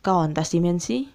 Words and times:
Kawantas 0.00 0.56
dimensi, 0.56 1.12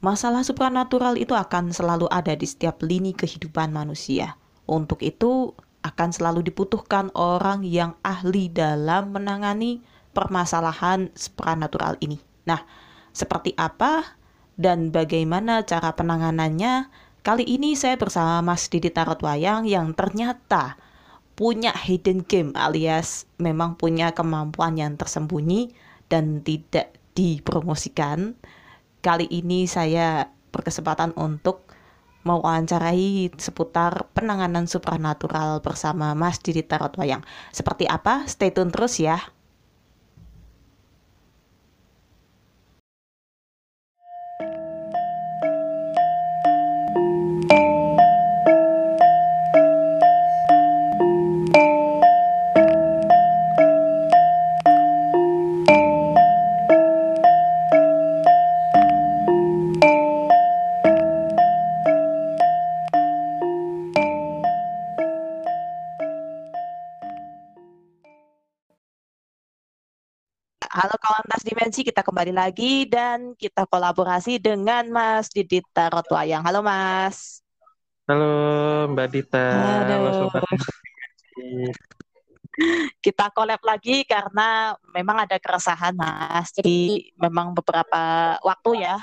masalah 0.00 0.40
supranatural 0.40 1.20
itu 1.20 1.36
akan 1.36 1.68
selalu 1.76 2.08
ada 2.08 2.32
di 2.32 2.48
setiap 2.48 2.80
lini 2.80 3.12
kehidupan 3.12 3.68
manusia. 3.68 4.40
Untuk 4.64 5.04
itu, 5.04 5.52
akan 5.82 6.14
selalu 6.14 6.46
dibutuhkan 6.46 7.10
orang 7.12 7.66
yang 7.66 7.98
ahli 8.06 8.48
dalam 8.48 9.12
menangani 9.12 9.82
permasalahan 10.14 11.10
supranatural 11.12 11.98
ini. 11.98 12.22
Nah, 12.46 12.62
seperti 13.10 13.52
apa 13.58 14.16
dan 14.54 14.94
bagaimana 14.94 15.66
cara 15.66 15.92
penanganannya? 15.92 16.88
Kali 17.22 17.46
ini 17.46 17.78
saya 17.78 17.94
bersama 17.98 18.42
Mas 18.42 18.66
Didi 18.66 18.90
Tarot 18.90 19.20
Wayang 19.22 19.68
yang 19.68 19.94
ternyata 19.94 20.74
punya 21.38 21.70
hidden 21.70 22.26
game 22.26 22.50
alias 22.58 23.30
memang 23.38 23.78
punya 23.78 24.10
kemampuan 24.10 24.74
yang 24.74 24.98
tersembunyi 24.98 25.70
dan 26.10 26.42
tidak 26.42 27.01
dipromosikan. 27.16 28.36
Kali 29.02 29.26
ini 29.30 29.64
saya 29.64 30.30
berkesempatan 30.52 31.16
untuk 31.16 31.72
mewawancarai 32.22 33.34
seputar 33.34 34.06
penanganan 34.14 34.70
supranatural 34.70 35.58
bersama 35.58 36.14
Mas 36.14 36.38
Didi 36.38 36.62
Tarot 36.62 36.94
Wayang. 36.94 37.26
Seperti 37.50 37.90
apa? 37.90 38.28
Stay 38.30 38.54
tune 38.54 38.70
terus 38.70 39.02
ya. 39.02 39.18
Halo 70.72 70.96
kawan 70.96 71.28
Tas 71.28 71.44
Dimensi, 71.44 71.84
kita 71.84 72.00
kembali 72.00 72.32
lagi 72.32 72.88
dan 72.88 73.36
kita 73.36 73.68
kolaborasi 73.68 74.40
dengan 74.40 74.88
Mas 74.88 75.28
Didit 75.28 75.68
Tarot 75.68 76.08
Wayang. 76.08 76.40
Halo 76.40 76.64
Mas. 76.64 77.44
Halo 78.08 78.32
Mbak 78.88 79.08
Dita. 79.12 79.52
Halo 79.84 80.10
Sobat 80.16 80.48
Kita 83.04 83.28
collab 83.36 83.60
lagi 83.60 84.08
karena 84.08 84.72
memang 84.96 85.28
ada 85.28 85.36
keresahan 85.36 85.92
Mas. 85.92 86.56
Jadi 86.56 87.12
memang 87.20 87.52
beberapa 87.52 88.40
waktu 88.40 88.88
ya. 88.88 88.96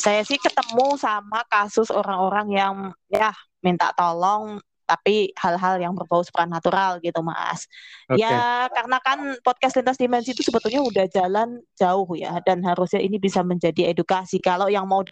Saya 0.00 0.24
sih 0.24 0.40
ketemu 0.40 0.96
sama 0.96 1.44
kasus 1.52 1.92
orang-orang 1.92 2.48
yang 2.48 2.74
ya 3.12 3.28
minta 3.60 3.92
tolong 3.92 4.56
tapi 4.84 5.32
hal-hal 5.40 5.80
yang 5.80 5.92
berbau 5.96 6.20
supranatural 6.20 7.00
gitu 7.00 7.20
mas. 7.24 7.66
Okay. 8.08 8.24
Ya 8.24 8.68
karena 8.68 8.98
kan 9.00 9.18
podcast 9.40 9.80
lintas 9.80 9.98
dimensi 9.98 10.36
itu 10.36 10.44
sebetulnya 10.44 10.84
udah 10.84 11.06
jalan 11.08 11.60
jauh 11.76 12.08
ya 12.16 12.38
dan 12.44 12.60
harusnya 12.62 13.00
ini 13.00 13.16
bisa 13.16 13.40
menjadi 13.40 13.90
edukasi 13.90 14.38
kalau 14.38 14.68
yang 14.68 14.84
mau 14.84 15.02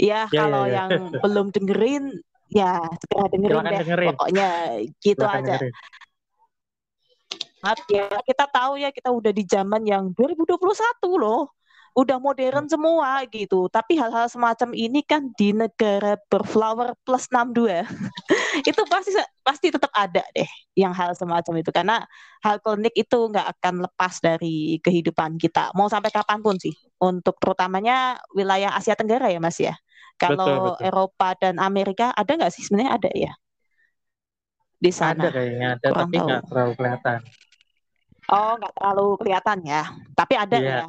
ya, 0.00 0.28
ya 0.28 0.40
kalau 0.46 0.64
ya, 0.64 0.72
ya. 0.72 0.76
yang 0.76 0.88
belum 1.24 1.46
dengerin 1.52 2.04
ya 2.50 2.82
segera 2.98 3.26
dengerin 3.30 3.64
deh 3.64 3.78
dengerin. 3.84 4.08
pokoknya 4.14 4.48
gitu 5.00 5.22
Silakan 5.24 5.40
aja. 5.40 5.56
Dengerin. 5.56 5.72
Maaf 7.60 7.80
ya 7.92 8.08
kita 8.24 8.44
tahu 8.48 8.72
ya 8.80 8.88
kita 8.88 9.12
udah 9.12 9.32
di 9.36 9.44
zaman 9.44 9.84
yang 9.84 10.16
2021 10.16 10.56
loh 11.20 11.52
udah 11.96 12.18
modern 12.22 12.66
hmm. 12.66 12.72
semua 12.72 13.24
gitu. 13.28 13.66
Tapi 13.72 13.98
hal-hal 13.98 14.30
semacam 14.30 14.70
ini 14.74 15.00
kan 15.02 15.30
di 15.34 15.50
negara 15.50 16.16
berflower 16.30 16.94
plus 17.02 17.26
62 17.28 17.84
itu 18.70 18.82
pasti 18.86 19.10
pasti 19.40 19.66
tetap 19.72 19.90
ada 19.94 20.22
deh 20.34 20.48
yang 20.78 20.94
hal 20.94 21.16
semacam 21.16 21.60
itu 21.60 21.70
karena 21.74 22.04
hal 22.44 22.62
klinik 22.62 22.94
itu 22.94 23.18
nggak 23.18 23.46
akan 23.58 23.84
lepas 23.88 24.22
dari 24.22 24.78
kehidupan 24.80 25.36
kita 25.40 25.74
mau 25.74 25.90
sampai 25.90 26.12
kapan 26.14 26.38
pun 26.40 26.56
sih 26.56 26.72
untuk 27.02 27.36
terutamanya 27.42 28.20
wilayah 28.36 28.72
Asia 28.76 28.94
Tenggara 28.94 29.28
ya 29.32 29.40
Mas 29.42 29.58
ya. 29.58 29.74
Kalau 30.20 30.44
betul, 30.44 30.58
betul. 30.76 30.84
Eropa 30.84 31.28
dan 31.40 31.54
Amerika 31.56 32.12
ada 32.12 32.30
nggak 32.36 32.52
sih 32.52 32.62
sebenarnya 32.68 32.92
ada 33.00 33.10
ya 33.16 33.32
di 34.80 34.90
sana? 34.90 35.28
Ada 35.28 35.36
kayaknya 35.36 35.68
ada 35.76 35.86
Kurang 35.92 36.00
tapi 36.08 36.16
nggak 36.16 36.42
terlalu 36.48 36.72
kelihatan. 36.80 37.18
Oh 38.30 38.52
nggak 38.56 38.74
terlalu 38.78 39.06
kelihatan 39.20 39.58
ya, 39.66 39.82
tapi 40.16 40.34
ada 40.40 40.56
yeah. 40.56 40.72
ya. 40.72 40.84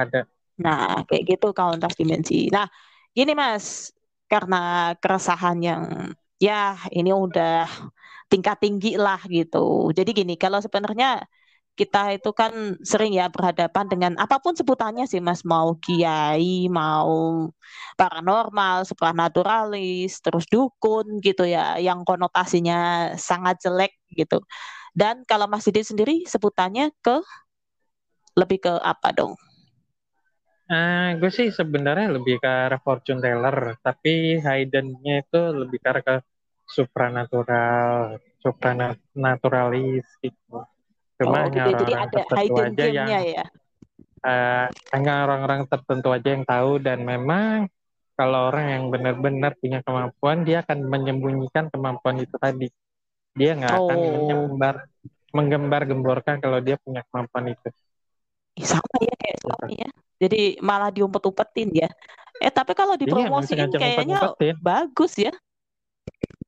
Ada. 0.00 0.20
Nah, 0.60 1.04
kayak 1.08 1.24
gitu 1.36 1.52
kauntas 1.52 1.96
dimensi. 1.96 2.48
Nah, 2.52 2.68
gini 3.12 3.32
Mas, 3.36 3.92
karena 4.28 4.92
keresahan 5.00 5.58
yang 5.60 5.84
ya 6.40 6.76
ini 6.92 7.12
udah 7.12 7.68
tingkat 8.32 8.56
tinggi 8.62 8.96
lah 8.96 9.20
gitu. 9.28 9.90
Jadi 9.92 10.10
gini, 10.16 10.34
kalau 10.40 10.60
sebenarnya 10.60 11.24
kita 11.78 12.12
itu 12.12 12.30
kan 12.36 12.76
sering 12.84 13.16
ya 13.16 13.32
berhadapan 13.32 13.86
dengan 13.88 14.12
apa 14.20 14.36
pun 14.36 14.52
sebutannya 14.52 15.08
sih 15.08 15.20
Mas, 15.24 15.42
mau 15.48 15.72
kiai, 15.80 16.68
mau 16.68 17.48
paranormal, 17.96 18.84
supranaturalis, 18.84 20.20
terus 20.20 20.44
dukun 20.52 21.24
gitu 21.24 21.48
ya, 21.48 21.80
yang 21.80 22.04
konotasinya 22.04 23.12
sangat 23.16 23.64
jelek 23.64 23.96
gitu. 24.12 24.44
Dan 24.92 25.24
kalau 25.24 25.48
Mas 25.48 25.64
Didi 25.64 25.82
sendiri 25.86 26.16
sebutannya 26.28 26.92
ke 27.00 27.16
lebih 28.36 28.58
ke 28.62 28.72
apa 28.80 29.10
dong? 29.16 29.34
Uh, 30.70 31.18
gue 31.18 31.30
sih 31.34 31.50
sebenarnya 31.50 32.14
lebih 32.14 32.38
ke 32.38 32.46
arah 32.46 32.78
fortune 32.78 33.18
teller, 33.18 33.74
tapi 33.82 34.38
hiddennya 34.38 35.26
itu 35.26 35.40
lebih 35.50 35.82
ke 35.82 35.88
arah 35.90 36.02
ke 36.06 36.14
supranatural, 36.70 38.22
supranaturalis 38.38 40.06
gitu. 40.22 40.62
Cuma 41.18 41.42
oh, 41.42 41.50
gitu. 41.50 41.74
Ya, 41.74 41.74
jadi 41.74 41.94
ada 42.06 42.20
hidden 42.38 42.70
aja 42.70 42.86
yang 42.86 43.08
ya. 43.10 43.44
Uh, 44.20 44.70
hanya 44.94 45.26
orang-orang 45.26 45.66
tertentu 45.66 46.14
aja 46.14 46.28
yang 46.38 46.46
tahu 46.46 46.78
dan 46.78 47.02
memang 47.02 47.66
kalau 48.14 48.52
orang 48.52 48.66
yang 48.68 48.84
benar-benar 48.92 49.56
punya 49.58 49.80
kemampuan 49.80 50.44
dia 50.44 50.60
akan 50.62 50.86
menyembunyikan 50.86 51.66
kemampuan 51.72 52.22
itu 52.22 52.36
tadi. 52.38 52.70
Dia 53.34 53.58
nggak 53.58 53.74
oh. 53.74 53.90
akan 53.90 53.98
menyebar 53.98 54.86
menggembar-gemborkan 55.34 56.38
kalau 56.38 56.62
dia 56.62 56.78
punya 56.78 57.02
kemampuan 57.10 57.58
itu. 57.58 57.68
Sama 58.62 58.86
ya 59.02 59.14
kayak 59.18 59.36
suami 59.42 59.74
ya. 59.74 59.90
Jadi 60.20 60.60
malah 60.60 60.92
diumpet-umpetin 60.92 61.72
ya. 61.72 61.88
Eh 62.40 62.52
tapi 62.52 62.76
kalau 62.76 62.94
iya, 62.94 63.02
dipromosiin 63.08 63.72
kayaknya 63.72 64.20
bagus 64.60 65.16
ya. 65.16 65.32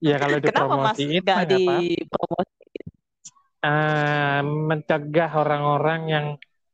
Ya 0.05 0.21
kalau 0.21 0.37
Kenapa 0.44 0.75
mas 0.77 0.99
nggak 1.00 1.43
dipromosiin? 1.49 2.87
Uh, 3.62 4.43
mencegah 4.43 5.31
orang-orang 5.38 6.00
yang 6.10 6.27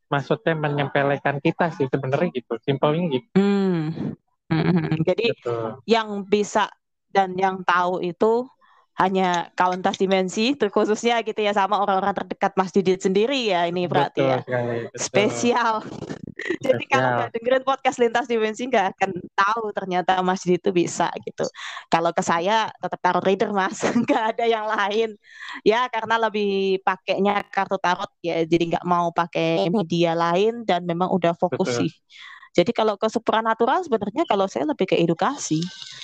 maksudnya 0.09 0.57
menyempelekan 0.57 1.37
kita 1.37 1.69
sih 1.77 1.85
sebenarnya 1.85 2.33
gitu, 2.33 2.57
simpelnya 2.65 3.05
gitu. 3.13 3.29
Hmm. 3.37 4.17
Hmm. 4.49 4.97
Jadi 5.05 5.29
Betul. 5.37 5.85
yang 5.85 6.25
bisa 6.25 6.65
dan 7.13 7.37
yang 7.37 7.61
tahu 7.61 8.01
itu 8.01 8.49
hanya 8.99 9.47
kawan 9.55 9.79
tas 9.79 9.95
dimensi 9.95 10.59
terkhususnya 10.59 11.23
gitu 11.23 11.39
ya 11.39 11.55
sama 11.55 11.79
orang-orang 11.79 12.11
terdekat 12.11 12.51
Mas 12.59 12.75
Didit 12.75 12.99
sendiri 12.99 13.47
ya 13.47 13.63
ini 13.63 13.87
berarti 13.87 14.19
betul, 14.19 14.33
ya 14.35 14.37
sekali, 14.43 14.77
betul. 14.91 14.99
spesial 14.99 15.73
jadi 16.39 16.83
kalau 16.87 17.09
nggak 17.19 17.31
dengerin 17.35 17.63
podcast 17.67 17.97
lintas 17.99 18.25
dimensi 18.27 18.63
nggak 18.67 18.95
akan 18.95 19.11
tahu 19.35 19.63
ternyata 19.75 20.19
Mas 20.23 20.43
Didit 20.43 20.63
itu 20.63 20.71
bisa 20.71 21.11
gitu. 21.23 21.45
Kalau 21.91 22.11
ke 22.15 22.23
saya 22.23 22.71
tetap 22.79 22.99
tarot 22.99 23.23
reader 23.23 23.51
Mas. 23.51 23.79
Nggak 24.03 24.23
ada 24.35 24.45
yang 24.47 24.65
lain. 24.67 25.15
Ya 25.63 25.87
karena 25.91 26.15
lebih 26.19 26.79
pakainya 26.83 27.43
kartu 27.47 27.79
tarot 27.79 28.11
ya 28.23 28.43
jadi 28.43 28.75
nggak 28.75 28.85
mau 28.87 29.11
pakai 29.11 29.67
media 29.71 30.15
lain 30.15 30.63
dan 30.63 30.83
memang 30.87 31.11
udah 31.11 31.35
fokus 31.35 31.79
sih. 31.79 31.91
Jadi 32.55 32.73
kalau 32.73 32.97
ke 32.97 33.07
supranatural 33.07 33.85
sebenarnya 33.85 34.25
kalau 34.25 34.49
saya 34.49 34.65
lebih 34.65 34.89
ke 34.89 34.95
edukasi 34.97 35.61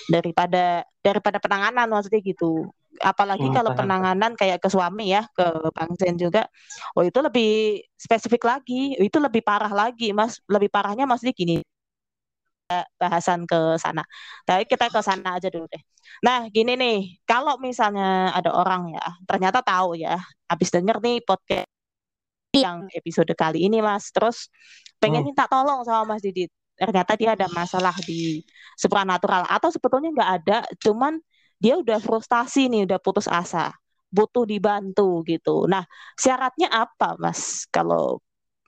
daripada 0.08 0.86
daripada 1.02 1.42
penanganan 1.42 1.90
maksudnya 1.90 2.22
gitu 2.22 2.70
apalagi 3.04 3.48
hmm, 3.50 3.56
kalau 3.56 3.72
paham. 3.74 3.82
penanganan 3.88 4.32
kayak 4.40 4.60
ke 4.64 4.70
suami 4.72 5.12
ya 5.12 5.28
ke 5.36 5.46
Bang 5.76 5.92
Zen 6.00 6.16
juga 6.16 6.48
oh 6.96 7.04
itu 7.04 7.20
lebih 7.20 7.82
spesifik 7.98 8.48
lagi 8.48 8.96
itu 8.96 9.18
lebih 9.20 9.42
parah 9.44 9.72
lagi 9.72 10.16
Mas 10.16 10.40
lebih 10.48 10.70
parahnya 10.72 11.04
maksudnya 11.10 11.36
gini 11.36 11.60
bahasan 12.98 13.46
ke 13.46 13.78
sana. 13.78 14.02
Tapi 14.46 14.66
kita 14.66 14.90
ke 14.90 15.00
sana 15.06 15.38
aja 15.38 15.48
dulu 15.54 15.70
deh. 15.70 15.82
Nah, 16.26 16.50
gini 16.50 16.74
nih, 16.78 17.22
kalau 17.26 17.58
misalnya 17.62 18.34
ada 18.34 18.52
orang 18.54 18.94
ya, 18.94 19.06
ternyata 19.30 19.62
tahu 19.62 19.98
ya, 19.98 20.18
habis 20.50 20.70
denger 20.74 20.98
nih 21.02 21.22
podcast 21.26 21.70
yang 22.56 22.88
episode 22.96 23.30
kali 23.36 23.68
ini, 23.68 23.84
Mas, 23.84 24.10
terus 24.16 24.48
pengen 24.98 25.22
hmm. 25.26 25.30
minta 25.34 25.46
tolong 25.50 25.84
sama 25.86 26.16
Mas 26.16 26.22
Didit. 26.24 26.50
Ternyata 26.76 27.16
dia 27.16 27.38
ada 27.40 27.48
masalah 27.56 27.96
di 28.04 28.44
supranatural 28.76 29.48
atau 29.48 29.70
sebetulnya 29.72 30.12
nggak 30.12 30.32
ada, 30.44 30.58
cuman 30.84 31.20
dia 31.60 31.80
udah 31.80 32.00
frustasi 32.00 32.68
nih, 32.68 32.88
udah 32.88 33.00
putus 33.00 33.28
asa, 33.28 33.72
butuh 34.12 34.44
dibantu 34.48 35.24
gitu. 35.28 35.66
Nah, 35.66 35.84
syaratnya 36.16 36.72
apa, 36.72 37.16
Mas? 37.20 37.68
Kalau 37.72 38.20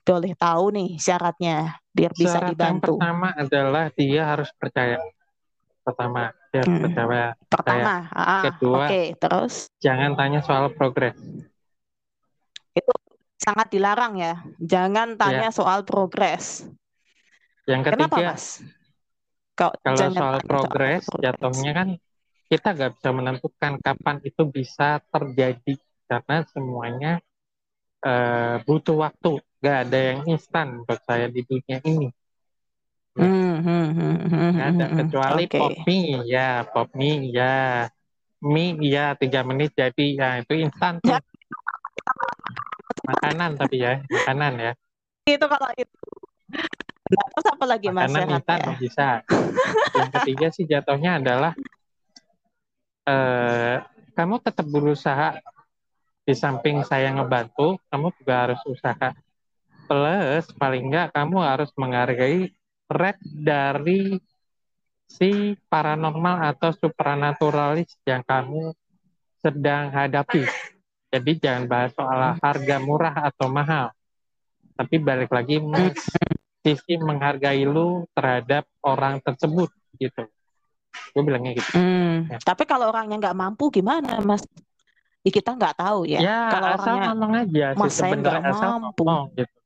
boleh 0.08 0.32
tahu 0.40 0.72
nih 0.72 0.90
syaratnya 0.96 1.76
biar 1.92 2.12
bisa 2.16 2.40
Syarat 2.40 2.50
dibantu. 2.56 2.96
Yang 2.96 3.00
pertama 3.04 3.28
adalah 3.36 3.84
dia 3.92 4.22
harus 4.24 4.48
percaya. 4.56 4.96
Pertama, 5.84 6.32
dia 6.48 6.60
harus 6.64 6.74
hmm. 6.76 6.84
percaya. 6.88 7.26
Pertama, 7.48 7.94
ah, 8.12 8.42
kedua, 8.48 8.84
okay, 8.88 9.06
terus 9.16 9.68
jangan 9.80 10.16
tanya 10.16 10.40
soal 10.40 10.72
progres. 10.72 11.16
Itu 12.72 12.92
sangat 13.36 13.68
dilarang 13.72 14.16
ya. 14.16 14.34
Jangan 14.60 15.16
tanya 15.20 15.48
ya. 15.48 15.56
soal 15.56 15.84
progres. 15.84 16.68
Yang 17.68 17.92
ketiga, 17.92 18.08
Kenapa, 18.08 18.16
Mas? 18.32 18.44
Kau 19.52 19.72
kalau 19.82 20.08
soal 20.14 20.38
progres, 20.46 21.04
jatuhnya 21.18 21.72
kan 21.74 21.88
kita 22.48 22.72
nggak 22.72 22.92
bisa 22.96 23.10
menentukan 23.12 23.72
kapan 23.84 24.16
itu 24.24 24.42
bisa 24.48 25.04
terjadi 25.12 25.76
karena 26.08 26.36
semuanya 26.48 27.12
uh, 28.02 28.56
butuh 28.64 29.08
waktu. 29.08 29.38
Gak 29.58 29.90
ada 29.90 29.98
yang 29.98 30.20
instan 30.30 30.86
buat 30.86 31.02
saya 31.02 31.26
di 31.28 31.42
dunia 31.42 31.82
ini. 31.82 32.08
Hmm, 33.18 33.58
hmm, 33.58 33.86
hmm, 33.90 34.16
hmm, 34.30 34.50
ada 34.54 34.86
kecuali 35.02 35.44
okay. 35.50 35.58
pop 35.58 35.74
mie 35.82 36.22
ya, 36.30 36.62
pop 36.62 36.88
mie 36.94 37.34
ya, 37.34 37.90
mie 38.38 38.78
ya 38.78 39.18
tiga 39.18 39.42
menit 39.42 39.74
jadi 39.74 40.06
ya 40.14 40.28
itu 40.38 40.54
instan 40.62 41.02
tuh. 41.02 41.18
makanan 43.02 43.58
tapi 43.58 43.82
ya, 43.82 43.98
makanan 44.06 44.52
ya. 44.62 44.72
Itu 45.26 45.46
kalau 45.50 45.68
itu. 45.74 45.98
Terus 47.10 47.46
apa 47.50 47.64
lagi 47.66 47.90
mas? 47.90 48.06
Makanan 48.06 48.38
instan 48.38 48.58
ya? 48.62 48.74
bisa. 48.78 49.08
Yang 49.98 50.10
ketiga 50.22 50.46
sih 50.54 50.64
jatuhnya 50.70 51.18
adalah 51.18 51.52
eh, 53.08 53.76
kamu 54.12 54.34
tetap 54.44 54.66
berusaha 54.68 55.40
di 56.28 56.34
samping 56.36 56.84
saya 56.84 57.08
ngebantu, 57.16 57.80
kamu 57.88 58.12
juga 58.20 58.34
harus 58.44 58.60
usaha. 58.68 59.16
Plus, 59.88 60.44
paling 60.60 60.92
enggak 60.92 61.16
kamu 61.16 61.40
harus 61.40 61.72
menghargai 61.80 62.52
red 62.92 63.16
dari 63.24 64.20
si 65.08 65.56
paranormal 65.72 66.52
atau 66.52 66.76
supranaturalis 66.76 67.96
yang 68.04 68.20
kamu 68.20 68.76
sedang 69.40 69.88
hadapi. 69.88 70.44
Jadi 71.08 71.32
jangan 71.40 71.64
bahas 71.64 71.96
soal 71.96 72.36
harga 72.36 72.76
murah 72.84 73.16
atau 73.32 73.48
mahal. 73.48 73.88
Tapi 74.76 75.00
balik 75.00 75.32
lagi 75.32 75.56
sisi 76.60 77.00
menghargai 77.00 77.64
lu 77.64 78.04
terhadap 78.12 78.68
orang 78.84 79.24
tersebut 79.24 79.72
gitu. 79.96 80.28
Gue 81.12 81.22
bilangnya 81.24 81.52
gitu. 81.56 81.70
Hmm, 81.74 82.28
ya. 82.28 82.38
Tapi 82.42 82.62
kalau 82.68 82.90
orangnya 82.92 83.16
nggak 83.18 83.36
mampu 83.36 83.70
gimana, 83.72 84.20
Mas? 84.20 84.44
Ya, 85.26 85.30
kita 85.34 85.56
nggak 85.56 85.74
tahu 85.76 86.08
ya. 86.08 86.20
Ya, 86.20 86.40
kalau 86.52 86.68
asal 86.72 86.94
orangnya 86.94 87.08
ngomong 87.12 87.32
aja 87.34 87.66
Mas 87.74 87.92
saya 87.94 88.12
nggak 88.16 88.42
mampu. 88.44 89.02
Ngomong, 89.02 89.24
gitu. 89.36 89.56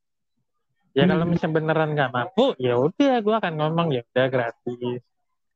Ya 0.93 1.03
hmm. 1.03 1.11
kalau 1.11 1.25
misalnya 1.25 1.53
beneran 1.57 1.89
nggak 1.97 2.11
mampu, 2.13 2.45
ya 2.61 2.73
udah 2.77 3.15
gue 3.17 3.35
akan 3.35 3.53
ngomong 3.57 3.87
ya 3.97 4.01
udah 4.13 4.27
gratis. 4.29 5.01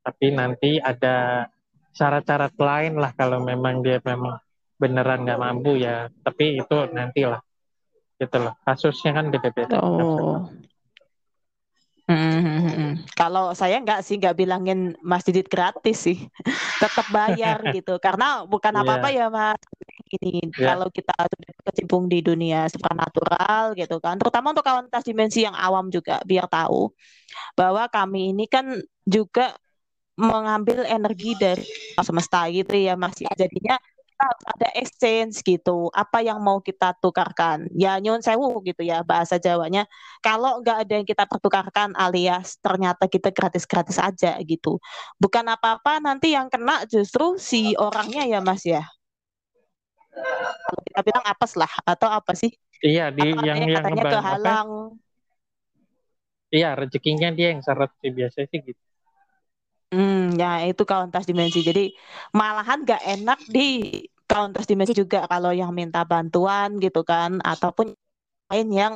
Tapi 0.01 0.25
nanti 0.33 0.71
ada 0.81 1.45
syarat-syarat 1.93 2.53
lain 2.57 2.93
lah 2.97 3.11
kalau 3.13 3.43
memang 3.43 3.85
dia 3.85 4.01
memang 4.01 4.41
beneran 4.81 5.25
nggak 5.25 5.41
mampu 5.41 5.77
ya. 5.77 6.09
Tapi 6.25 6.57
itu 6.61 6.75
nantilah 6.89 7.41
gitu 8.17 8.37
loh. 8.41 8.53
Kasusnya 8.65 9.13
kan 9.13 9.29
beda-beda. 9.29 9.77
Oh. 9.77 10.49
Hmm, 12.07 13.03
Kalau 13.19 13.51
saya 13.51 13.83
nggak 13.83 13.99
sih 13.99 14.15
nggak 14.15 14.39
bilangin 14.39 14.95
Mas 15.03 15.27
Didit 15.27 15.51
gratis 15.51 16.07
sih, 16.07 16.17
tetap 16.81 17.03
bayar 17.11 17.59
gitu. 17.75 17.99
Karena 17.99 18.47
bukan 18.47 18.71
iya. 18.71 18.81
apa-apa 18.81 19.07
yeah. 19.11 19.27
ya 19.27 19.35
Mas. 19.35 19.61
Ini 20.07 20.39
yeah. 20.55 20.71
kalau 20.71 20.87
kita 20.87 21.11
sudah 21.11 21.51
kecimpung 21.67 22.07
di 22.07 22.23
dunia 22.23 22.71
supernatural 22.71 23.75
gitu 23.75 23.99
kan, 23.99 24.15
terutama 24.15 24.55
untuk 24.55 24.63
kawan 24.63 24.87
tas 24.87 25.03
dimensi 25.03 25.43
yang 25.43 25.51
awam 25.51 25.91
juga 25.91 26.23
biar 26.23 26.47
tahu 26.47 26.95
bahwa 27.59 27.91
kami 27.91 28.31
ini 28.31 28.47
kan 28.47 28.79
juga 29.03 29.51
mengambil 30.15 30.87
energi 30.87 31.35
dari 31.35 31.67
semesta 31.99 32.47
gitu 32.47 32.71
ya 32.71 32.95
Mas. 32.95 33.19
Jadinya 33.19 33.75
kita 34.17 34.49
ada 34.49 34.69
exchange 34.73 35.45
gitu. 35.45 35.93
Apa 35.93 36.25
yang 36.25 36.41
mau 36.41 36.57
kita 36.57 36.97
tukarkan? 36.97 37.69
Ya 37.77 38.01
nyun 38.01 38.25
sewu 38.25 38.57
gitu 38.65 38.81
ya 38.81 39.05
bahasa 39.05 39.37
Jawanya. 39.37 39.85
Kalau 40.25 40.57
nggak 40.65 40.77
ada 40.89 40.93
yang 40.97 41.05
kita 41.05 41.29
pertukarkan 41.29 41.93
alias 41.93 42.57
ternyata 42.57 43.05
kita 43.05 43.29
gratis-gratis 43.29 44.01
aja 44.01 44.33
gitu. 44.41 44.81
Bukan 45.21 45.45
apa-apa 45.45 46.01
nanti 46.01 46.33
yang 46.33 46.49
kena 46.49 46.89
justru 46.89 47.37
si 47.37 47.77
orangnya 47.77 48.25
ya 48.25 48.41
Mas 48.41 48.65
ya. 48.65 48.81
Kalau 50.65 50.81
kita 50.81 51.01
bilang 51.05 51.25
apes 51.29 51.53
lah 51.53 51.69
atau 51.85 52.09
apa 52.09 52.33
sih? 52.33 52.49
Iya 52.81 53.13
di 53.13 53.37
atau 53.37 53.45
yang 53.45 53.69
yang 53.69 53.77
katanya 53.85 54.03
kehalang. 54.17 54.69
Iya 56.49 56.69
rezekinya 56.73 57.29
dia 57.29 57.53
yang 57.53 57.61
seret 57.61 57.93
sih 58.01 58.09
biasanya 58.09 58.49
sih 58.49 58.59
gitu. 58.65 58.86
Ya 60.37 60.61
itu 60.69 60.83
kauntas 60.85 61.25
dimensi. 61.29 61.59
Jadi 61.65 61.93
malahan 62.31 62.85
gak 62.85 63.01
enak 63.03 63.39
di 63.49 63.67
kauntas 64.29 64.65
dimensi 64.69 64.93
juga 64.93 65.25
kalau 65.31 65.51
yang 65.55 65.71
minta 65.73 66.03
bantuan 66.03 66.77
gitu 66.83 67.01
kan, 67.07 67.39
ataupun 67.41 67.95
lain 68.51 68.69
yang 68.71 68.93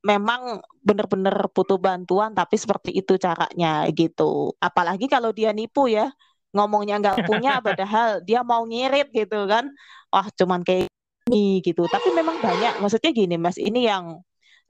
memang 0.00 0.64
benar-benar 0.80 1.52
butuh 1.52 1.76
bantuan 1.76 2.32
tapi 2.32 2.56
seperti 2.56 2.90
itu 2.96 3.20
caranya 3.20 3.84
gitu. 3.92 4.56
Apalagi 4.60 5.06
kalau 5.06 5.30
dia 5.36 5.52
nipu 5.52 5.88
ya, 5.92 6.08
ngomongnya 6.56 6.94
nggak 7.00 7.18
punya 7.28 7.60
padahal 7.60 8.24
dia 8.24 8.40
mau 8.42 8.64
ngirit 8.64 9.12
gitu 9.12 9.46
kan. 9.46 9.68
Wah, 10.12 10.26
cuman 10.34 10.64
kayak 10.66 10.88
ini 11.30 11.60
gitu. 11.62 11.86
Tapi 11.86 12.08
memang 12.16 12.40
banyak, 12.42 12.80
maksudnya 12.82 13.10
gini 13.14 13.36
Mas, 13.38 13.56
ini 13.60 13.86
yang 13.86 14.18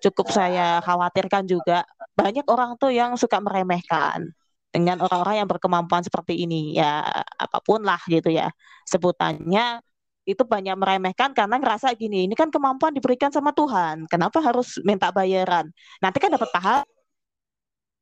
cukup 0.03 0.29
saya 0.35 0.83
khawatirkan 0.85 1.47
juga. 1.49 1.87
Banyak 2.19 2.47
orang 2.51 2.77
tuh 2.77 2.91
yang 2.93 3.17
suka 3.17 3.39
meremehkan 3.41 4.35
dengan 4.75 5.03
orang-orang 5.03 5.43
yang 5.45 5.49
berkemampuan 5.51 6.03
seperti 6.07 6.47
ini. 6.47 6.79
Ya 6.79 7.03
apa 7.39 7.59
pun 7.63 7.83
lah 7.83 8.01
gitu 8.07 8.31
ya 8.31 8.51
sebutannya. 8.87 9.83
Itu 10.29 10.47
banyak 10.47 10.77
meremehkan 10.79 11.35
karena 11.35 11.59
ngerasa 11.59 11.91
gini 11.99 12.29
ini 12.29 12.35
kan 12.39 12.49
kemampuan 12.55 12.95
diberikan 12.95 13.31
sama 13.35 13.51
Tuhan. 13.51 14.07
Kenapa 14.07 14.39
harus 14.43 14.79
minta 14.87 15.11
bayaran? 15.11 15.67
Nanti 16.03 16.19
kan 16.23 16.31
dapat 16.31 16.51
pahala. 16.55 16.85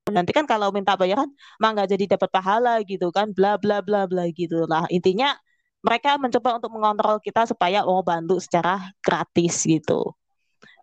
Nanti 0.09 0.33
kan 0.33 0.49
kalau 0.49 0.73
minta 0.73 0.97
bayaran 0.97 1.29
mah 1.61 1.71
nggak 1.77 1.89
jadi 1.93 2.05
dapat 2.17 2.31
pahala 2.33 2.81
gitu 2.85 3.13
kan 3.13 3.29
bla 3.37 3.61
bla 3.61 3.85
bla 3.85 4.09
bla 4.09 4.25
gitu 4.33 4.65
lah. 4.65 4.89
Intinya 4.89 5.37
mereka 5.85 6.17
mencoba 6.19 6.59
untuk 6.59 6.71
mengontrol 6.75 7.17
kita 7.23 7.47
supaya 7.47 7.85
mau 7.87 8.01
bantu 8.03 8.41
secara 8.43 8.93
gratis 9.05 9.65
gitu. 9.69 10.17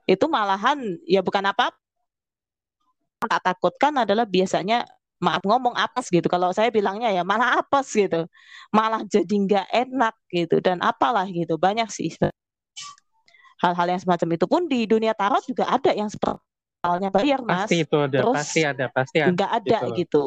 Itu 0.06 0.26
malahan 0.30 0.78
ya 1.10 1.26
bukan 1.26 1.46
apa 1.50 1.74
tak 3.26 3.42
takutkan 3.42 3.94
adalah 4.06 4.24
biasanya 4.30 4.86
maaf 5.25 5.41
ngomong 5.41 5.74
apes 5.74 6.13
gitu. 6.13 6.29
Kalau 6.29 6.53
saya 6.53 6.70
bilangnya 6.70 7.10
ya 7.10 7.25
malah 7.25 7.58
apes 7.58 7.89
gitu. 7.98 8.29
Malah 8.70 9.01
jadi 9.10 9.34
nggak 9.34 9.67
enak 9.74 10.15
gitu 10.29 10.62
dan 10.62 10.77
apalah 10.86 11.25
gitu. 11.25 11.58
Banyak 11.58 11.89
sih 11.89 12.13
hal-hal 13.63 13.88
yang 13.88 14.01
semacam 14.01 14.29
itu 14.36 14.46
pun 14.46 14.62
di 14.67 14.86
dunia 14.86 15.15
tarot 15.15 15.41
juga 15.48 15.65
ada 15.65 15.91
yang 15.96 16.12
seperti 16.12 16.38
halnya 16.86 17.10
bayar 17.10 17.41
mas. 17.41 17.65
Pasti 17.65 17.82
itu 17.82 17.98
ada, 17.98 18.17
Terus 18.22 18.36
pasti 18.38 18.62
ada, 18.62 18.86
pasti 18.94 19.17
ada. 19.17 19.32
Nggak 19.34 19.51
ada 19.63 19.77
gitu. 19.82 19.96
gitu. 19.98 20.25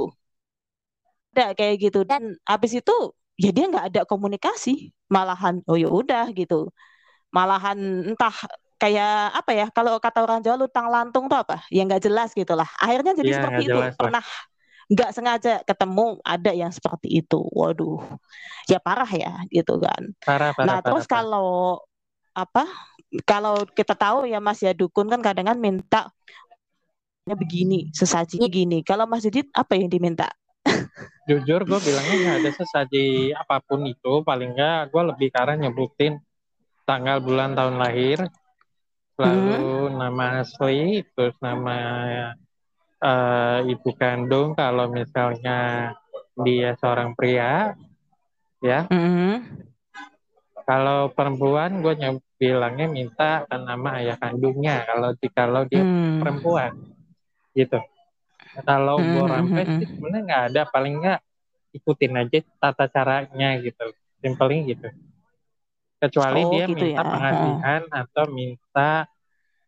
Ada 1.36 1.44
kayak 1.54 1.74
gitu 1.78 2.00
dan 2.02 2.34
habis 2.42 2.72
itu 2.74 2.96
ya 3.38 3.50
dia 3.54 3.64
nggak 3.70 3.86
ada 3.94 4.02
komunikasi. 4.08 4.90
Malahan 5.06 5.62
oh 5.70 5.78
ya 5.78 5.86
udah 5.86 6.34
gitu. 6.34 6.74
Malahan 7.30 7.78
entah 8.10 8.34
kayak 8.78 9.34
apa 9.34 9.50
ya 9.54 9.66
kalau 9.74 9.98
kata 9.98 10.22
orang 10.22 10.40
Jawa 10.42 10.56
lutang 10.66 10.86
lantung 10.86 11.26
tuh 11.26 11.34
apa 11.34 11.66
ya 11.66 11.82
nggak 11.82 11.98
jelas 11.98 12.30
gitulah 12.30 12.70
akhirnya 12.78 13.10
jadi 13.18 13.30
ya, 13.34 13.36
seperti 13.42 13.62
itu 13.66 13.78
pernah 13.98 14.22
nggak 14.88 15.10
sengaja 15.12 15.60
ketemu 15.68 16.16
ada 16.24 16.52
yang 16.56 16.72
seperti 16.72 17.20
itu. 17.20 17.40
Waduh, 17.52 18.00
ya 18.66 18.80
parah 18.80 19.08
ya 19.08 19.44
gitu 19.52 19.76
kan. 19.76 20.12
Parah, 20.24 20.56
parah, 20.56 20.66
nah 20.66 20.78
terus 20.80 21.04
parah, 21.04 21.12
kalau 21.22 21.50
apa? 22.32 22.64
Kalau 23.24 23.64
kita 23.72 23.96
tahu 23.96 24.28
ya 24.28 24.36
Mas 24.36 24.60
ya 24.60 24.76
dukun 24.76 25.08
kan 25.08 25.24
kadang 25.24 25.48
kan 25.48 25.56
minta 25.56 26.12
begini, 27.24 27.92
sesajinya 27.92 28.48
gini. 28.48 28.80
Kalau 28.80 29.04
Mas 29.04 29.24
Didit 29.24 29.52
apa 29.52 29.76
yang 29.76 29.92
diminta? 29.92 30.28
Jujur 31.28 31.64
gue 31.68 31.80
bilangnya 31.84 32.16
nggak 32.24 32.38
ada 32.40 32.52
sesaji 32.56 33.36
apa 33.36 33.60
pun 33.60 33.84
itu. 33.84 34.24
Paling 34.24 34.56
nggak 34.56 34.92
gue 34.92 35.02
lebih 35.12 35.28
karena 35.28 35.68
nyebutin 35.68 36.20
tanggal 36.88 37.20
bulan 37.20 37.52
tahun 37.52 37.76
lahir, 37.76 38.24
lalu 39.20 39.92
hmm. 39.92 39.96
nama 40.00 40.40
asli, 40.40 41.04
terus 41.12 41.36
nama 41.44 41.76
uh, 43.02 43.60
ibu 43.66 43.90
kandung 43.94 44.54
kalau 44.54 44.90
misalnya 44.90 45.92
dia 46.38 46.74
seorang 46.78 47.14
pria 47.18 47.74
ya 48.62 48.86
mm-hmm. 48.90 49.34
kalau 50.66 51.10
perempuan 51.14 51.82
gue 51.82 51.94
bilangnya 52.38 52.86
minta 52.86 53.42
nama 53.50 53.98
ayah 53.98 54.18
kandungnya 54.18 54.86
kalau 54.86 55.10
kalau 55.34 55.62
dia 55.66 55.82
mm. 55.82 56.22
perempuan 56.22 56.72
gitu 57.54 57.78
kalau 58.62 58.98
mm-hmm. 58.98 59.14
gue 59.14 59.24
rampes 59.26 59.68
sih 59.82 59.88
sebenarnya 59.94 60.22
nggak 60.26 60.44
ada 60.54 60.62
paling 60.70 60.94
nggak 61.02 61.20
ikutin 61.74 62.14
aja 62.18 62.38
tata 62.58 62.86
caranya 62.90 63.58
gitu 63.62 63.94
simpelnya 64.18 64.60
gitu 64.74 64.88
kecuali 65.98 66.40
oh, 66.46 66.50
dia 66.54 66.64
gitu 66.70 66.86
minta 66.86 67.02
ya. 67.02 67.06
pengasihan 67.06 67.82
atau 67.90 68.24
minta 68.30 68.90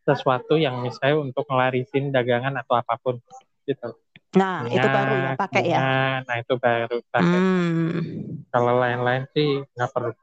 sesuatu 0.05 0.57
yang 0.57 0.81
misalnya 0.81 1.21
untuk 1.21 1.45
ngelarisin 1.49 2.11
dagangan 2.11 2.57
atau 2.61 2.81
apa 2.81 2.97
pun 3.01 3.21
gitu. 3.69 3.95
Nah, 4.31 4.63
Minyak, 4.63 4.79
itu 4.79 4.89
baru 4.95 5.15
ya 5.15 5.31
pakai 5.35 5.65
ya. 5.67 5.79
Nah, 6.23 6.37
itu 6.39 6.55
baru 6.55 6.97
pakai. 7.11 7.39
Hmm. 7.39 7.99
Kalau 8.55 8.73
lain-lain 8.79 9.25
sih 9.35 9.63
nggak 9.75 9.91
perlu. 9.91 10.15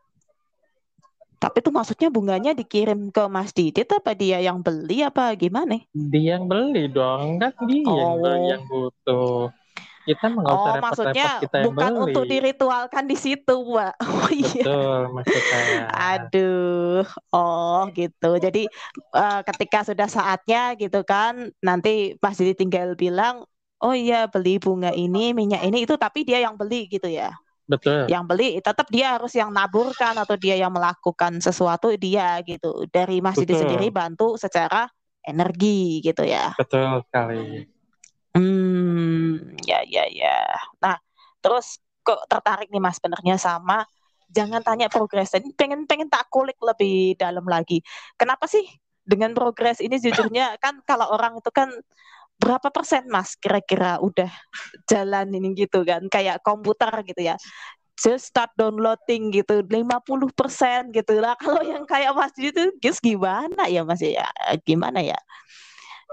Tapi 1.37 1.57
tuh 1.61 1.69
maksudnya 1.69 2.09
bunganya 2.09 2.51
dikirim 2.57 3.13
ke 3.13 3.23
Mas 3.29 3.53
Didit 3.53 3.85
apa 3.93 4.17
dia 4.17 4.41
yang 4.41 4.65
beli 4.65 5.05
apa 5.05 5.29
gimana? 5.37 5.77
Dia 5.93 6.39
yang 6.39 6.49
beli 6.49 6.89
dong, 6.89 7.37
kan 7.37 7.53
dia 7.69 7.85
oh. 7.85 8.17
yang, 8.25 8.57
yang 8.57 8.63
butuh. 8.65 9.53
Kita 10.07 10.31
nggak 10.31 10.47
usah 10.47 10.71
oh, 10.71 10.75
maksudnya 10.79 11.29
kita 11.43 11.55
yang 11.59 11.65
bukan 11.67 11.91
beli. 11.91 12.03
untuk 12.07 12.23
diritualkan 12.31 13.03
di 13.11 13.17
situ, 13.19 13.55
Mbak. 13.59 13.93
Oh 14.07 14.29
iya. 14.31 14.63
Betul, 14.63 15.01
maksud 15.11 15.43
saya. 15.51 15.81
Aduh, 16.15 17.03
oh 17.35 17.81
gitu. 17.91 18.31
Jadi 18.39 18.63
uh, 19.11 19.41
ketika 19.43 19.83
sudah 19.83 20.07
saatnya 20.07 20.79
gitu 20.79 21.03
kan, 21.03 21.51
nanti 21.59 22.15
Mas 22.23 22.39
Didit 22.39 22.55
tinggal 22.55 22.95
bilang, 22.95 23.43
oh 23.83 23.91
iya 23.91 24.31
beli 24.31 24.63
bunga 24.63 24.95
ini, 24.95 25.35
minyak 25.35 25.67
ini 25.67 25.83
itu, 25.83 25.99
tapi 25.99 26.23
dia 26.23 26.39
yang 26.39 26.55
beli 26.55 26.87
gitu 26.87 27.11
ya? 27.11 27.35
Betul. 27.67 28.07
Yang 28.07 28.23
beli 28.31 28.49
tetap 28.63 28.87
dia 28.87 29.19
harus 29.19 29.35
yang 29.35 29.51
naburkan 29.51 30.15
atau 30.15 30.39
dia 30.39 30.55
yang 30.55 30.71
melakukan 30.71 31.43
sesuatu 31.43 31.91
dia 31.99 32.39
gitu. 32.47 32.87
Dari 32.87 33.19
masjid 33.19 33.43
sendiri 33.43 33.91
bantu 33.91 34.39
secara 34.39 34.87
energi 35.19 35.99
gitu 35.99 36.23
ya. 36.23 36.55
Betul 36.55 37.03
sekali. 37.11 37.67
Hmm, 38.37 39.57
ya 39.65 39.81
ya 39.89 40.05
ya. 40.13 40.45
Nah, 40.77 41.01
terus 41.41 41.81
kok 42.05 42.21
tertarik 42.29 42.69
nih 42.69 42.77
Mas 42.77 43.01
sebenarnya 43.01 43.35
sama 43.41 43.81
jangan 44.29 44.61
tanya 44.61 44.87
progres. 44.93 45.33
Ini 45.33 45.57
pengen 45.57 45.89
pengen 45.89 46.05
tak 46.05 46.29
kulik 46.29 46.57
lebih 46.61 47.17
dalam 47.17 47.41
lagi. 47.49 47.81
Kenapa 48.13 48.45
sih 48.45 48.61
dengan 49.01 49.33
progres 49.33 49.81
ini 49.81 49.97
jujurnya 49.97 50.53
kan 50.63 50.85
kalau 50.85 51.09
orang 51.09 51.41
itu 51.41 51.49
kan 51.49 51.73
berapa 52.37 52.69
persen 52.69 53.09
mas 53.09 53.33
kira-kira 53.33 53.97
udah 53.97 54.29
jalan 54.85 55.33
ini 55.33 55.57
gitu 55.57 55.81
kan? 55.81 56.05
Kayak 56.05 56.45
komputer 56.45 56.93
gitu 57.09 57.33
ya. 57.33 57.35
Just 57.97 58.29
start 58.29 58.53
downloading 58.53 59.33
gitu 59.33 59.65
50 59.65 60.29
persen 60.37 60.93
gitu 60.93 61.17
lah. 61.17 61.33
Kalau 61.41 61.65
yang 61.65 61.89
kayak 61.89 62.13
mas 62.13 62.37
itu 62.37 62.69
guys 62.77 63.01
gimana 63.01 63.65
ya 63.65 63.81
mas 63.81 63.97
ya? 64.05 64.29
Gimana 64.61 65.01
ya 65.01 65.17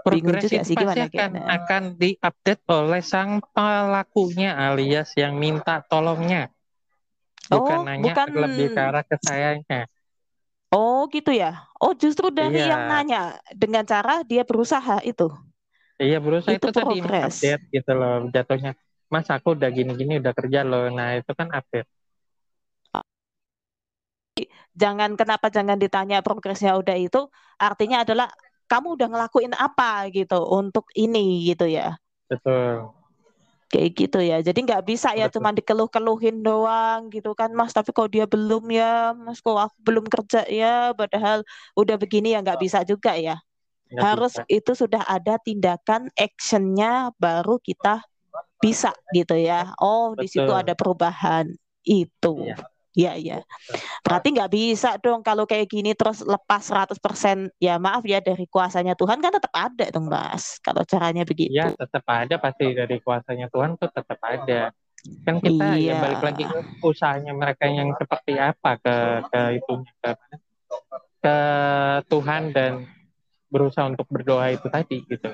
bingung 0.05 0.37
juga 0.37 0.61
sih 0.63 0.77
gimana 0.77 1.09
akan, 1.09 1.31
akan 1.49 1.83
diupdate 1.97 2.65
oleh 2.69 3.03
sang 3.03 3.41
pelakunya 3.57 4.53
alias 4.53 5.17
yang 5.17 5.41
minta 5.41 5.81
tolongnya 5.89 6.53
bukan 7.49 7.79
oh, 7.81 7.85
nanya 7.89 8.13
bukan... 8.13 8.29
lebih 8.37 8.67
ke 8.77 8.81
arah 8.81 9.05
ke 9.05 9.17
sayanya 9.25 9.89
oh 10.73 11.09
gitu 11.09 11.33
ya 11.33 11.65
oh 11.81 11.97
justru 11.97 12.29
dari 12.29 12.61
iya. 12.61 12.77
yang 12.77 12.83
nanya 12.89 13.23
dengan 13.53 13.85
cara 13.89 14.21
dia 14.25 14.45
berusaha 14.45 15.01
itu 15.05 15.33
Iya 15.95 16.19
berusaha 16.19 16.59
itu, 16.59 16.67
itu 16.67 16.75
tadi 16.75 16.99
update 16.99 17.65
gitu 17.71 17.93
loh 17.95 18.27
jatuhnya. 18.35 18.75
Mas 19.07 19.31
aku 19.31 19.55
udah 19.55 19.71
gini-gini 19.71 20.19
udah 20.19 20.35
kerja 20.35 20.67
loh. 20.67 20.91
Nah 20.91 21.15
itu 21.23 21.31
kan 21.39 21.49
update. 21.55 21.87
Jangan 24.75 25.15
kenapa 25.15 25.47
jangan 25.55 25.79
ditanya 25.79 26.19
progresnya 26.19 26.75
udah 26.75 26.99
itu 26.99 27.31
artinya 27.55 28.03
adalah 28.03 28.27
kamu 28.67 28.97
udah 29.01 29.09
ngelakuin 29.11 29.55
apa 29.57 30.09
gitu 30.11 30.39
untuk 30.49 30.89
ini 30.97 31.45
gitu 31.49 31.69
ya. 31.69 31.97
Betul. 32.29 32.91
Kayak 33.69 33.91
gitu 33.99 34.19
ya. 34.23 34.39
Jadi 34.39 34.59
nggak 34.65 34.85
bisa 34.87 35.13
ya 35.19 35.27
cuma 35.27 35.51
dikeluh-keluhin 35.51 36.47
doang 36.47 37.11
gitu 37.11 37.35
kan 37.35 37.51
Mas. 37.51 37.75
Tapi 37.75 37.91
kalau 37.91 38.07
dia 38.07 38.25
belum 38.29 38.71
ya 38.71 39.17
Mas 39.17 39.43
kok 39.43 39.59
aku 39.59 39.77
belum 39.83 40.05
kerja 40.07 40.47
ya. 40.47 40.95
Padahal 40.95 41.43
udah 41.75 41.97
begini 41.99 42.37
ya 42.37 42.43
nggak 42.45 42.61
bisa 42.63 42.87
juga 42.87 43.19
ya 43.19 43.41
harus 43.99 44.35
bisa. 44.35 44.45
itu 44.51 44.73
sudah 44.75 45.03
ada 45.07 45.39
tindakan 45.39 46.11
actionnya 46.19 47.15
baru 47.19 47.63
kita 47.63 48.03
bisa 48.59 48.91
gitu 49.13 49.37
ya 49.37 49.77
oh 49.79 50.17
di 50.17 50.27
situ 50.27 50.51
ada 50.51 50.73
perubahan 50.75 51.47
itu 51.85 52.35
iya. 52.95 53.13
Ya 53.19 53.19
ya. 53.19 53.39
Berarti 54.07 54.29
nggak 54.35 54.51
bisa 54.55 54.97
dong 55.03 55.21
kalau 55.27 55.45
kayak 55.45 55.67
gini 55.67 55.93
terus 55.99 56.23
lepas 56.23 56.63
100% 56.63 56.99
ya 57.59 57.79
maaf 57.83 58.07
ya 58.07 58.23
dari 58.23 58.47
kuasanya 58.47 58.95
Tuhan 58.95 59.19
kan 59.19 59.35
tetap 59.35 59.51
ada 59.51 59.87
dong 59.91 60.07
Mas. 60.07 60.63
Kalau 60.63 60.87
caranya 60.87 61.27
begitu. 61.27 61.55
Ya 61.55 61.75
tetap 61.75 62.07
ada 62.07 62.39
pasti 62.39 62.71
dari 62.71 63.03
kuasanya 63.03 63.51
Tuhan 63.51 63.75
tuh 63.77 63.91
tetap 63.91 64.19
ada. 64.23 64.71
Kan 65.27 65.37
kita 65.43 65.77
ya 65.77 65.77
iya. 65.77 65.93
ya 65.99 66.03
balik 66.03 66.23
lagi 66.23 66.43
ke 66.49 66.87
usahanya 66.87 67.37
mereka 67.37 67.69
yang 67.69 67.93
seperti 67.99 68.41
apa 68.41 68.81
ke 68.81 68.97
ke 69.29 69.41
itu 69.61 69.73
ke, 70.01 70.11
ke 71.21 71.37
Tuhan 72.09 72.43
dan 72.57 72.89
berusaha 73.55 73.87
untuk 73.87 74.11
berdoa 74.11 74.51
itu 74.51 74.67
tadi 74.67 74.99
gitu 75.07 75.31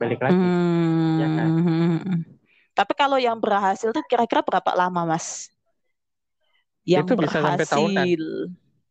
balik 0.00 0.18
lagi 0.24 0.40
hmm. 0.40 1.20
ya 1.20 1.28
kan 1.28 1.48
tapi 2.72 2.92
kalau 2.96 3.20
yang 3.20 3.36
berhasil 3.36 3.92
tuh 3.92 4.00
kira-kira 4.08 4.40
berapa 4.40 4.72
lama 4.72 5.04
mas 5.04 5.51
yang 6.82 7.06
itu 7.06 7.14
bisa 7.14 7.38
berhasil. 7.38 7.48
sampai 7.48 7.66
tahunan 7.66 8.06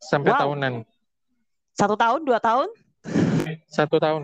sampai 0.01 0.31
wow. 0.31 0.39
tahunan 0.43 0.73
satu 1.75 1.95
tahun 1.95 2.19
dua 2.23 2.39
tahun 2.39 2.69
satu 3.67 3.95
tahun 3.99 4.21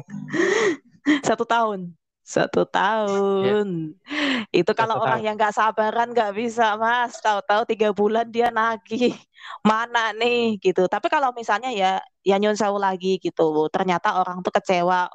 satu 1.27 1.43
tahun 1.47 1.79
satu 2.27 2.67
tahun. 2.67 3.95
Yeah. 4.03 4.51
Itu 4.51 4.75
kalau 4.75 4.99
Satu 4.99 5.03
orang 5.07 5.23
tahun. 5.23 5.27
yang 5.31 5.35
nggak 5.39 5.55
sabaran 5.55 6.11
nggak 6.11 6.35
bisa 6.35 6.75
mas. 6.75 7.15
Tahu-tahu 7.23 7.63
tiga 7.71 7.95
bulan 7.95 8.27
dia 8.27 8.51
nagih 8.51 9.15
mana 9.63 10.11
nih 10.11 10.59
gitu. 10.59 10.91
Tapi 10.91 11.07
kalau 11.07 11.31
misalnya 11.31 11.71
ya 11.71 12.03
ya 12.27 12.35
nyun 12.35 12.59
sewu 12.59 12.75
lagi 12.75 13.15
gitu. 13.23 13.71
Ternyata 13.71 14.19
orang 14.19 14.43
tuh 14.43 14.51
kecewa. 14.51 15.07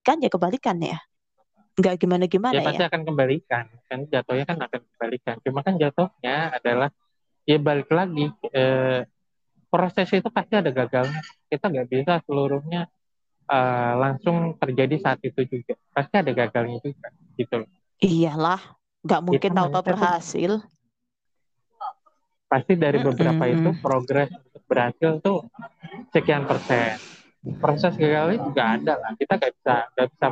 Kan 0.00 0.24
ya 0.24 0.32
kebalikan 0.32 0.80
ya. 0.80 0.96
Nggak 1.76 2.00
gimana-gimana 2.00 2.56
ya. 2.56 2.64
Ya 2.64 2.68
pasti 2.72 2.84
akan 2.88 3.02
kembalikan. 3.04 3.64
Kan 3.84 4.08
jatuhnya 4.08 4.44
kan 4.48 4.56
akan 4.56 4.80
kembalikan. 4.80 5.36
Cuma 5.44 5.60
kan 5.60 5.76
jatuhnya 5.76 6.56
adalah 6.56 6.88
ya 7.50 7.58
balik 7.58 7.90
lagi. 7.90 8.30
Eh, 8.54 9.02
proses 9.70 10.06
itu 10.10 10.28
pasti 10.30 10.54
ada 10.54 10.70
gagalnya. 10.70 11.22
Kita 11.50 11.66
nggak 11.66 11.88
bisa 11.90 12.12
seluruhnya 12.26 12.86
uh, 13.46 13.94
langsung 13.98 14.58
terjadi 14.58 14.96
saat 14.98 15.18
itu 15.22 15.46
juga. 15.46 15.74
Pasti 15.94 16.14
ada 16.18 16.30
gagalnya 16.34 16.78
juga, 16.82 17.08
gitu 17.38 17.66
Iyalah, 18.00 18.60
nggak 19.06 19.20
mungkin 19.22 19.50
tahu-tahu 19.54 19.84
berhasil. 19.94 20.52
Pasti 22.50 22.74
dari 22.74 22.98
beberapa 22.98 23.46
mm 23.46 23.50
-hmm. 23.50 23.58
itu 23.62 23.70
progres 23.78 24.30
berhasil 24.66 25.22
tuh 25.22 25.46
sekian 26.10 26.46
persen. 26.50 26.98
Proses 27.62 27.94
gagal 27.94 28.36
itu 28.36 28.44
juga 28.50 28.74
ada 28.74 28.94
lah. 28.98 29.10
Kita 29.14 29.38
nggak 29.38 29.52
bisa 29.54 29.74
nggak 29.94 30.08
bisa 30.10 30.26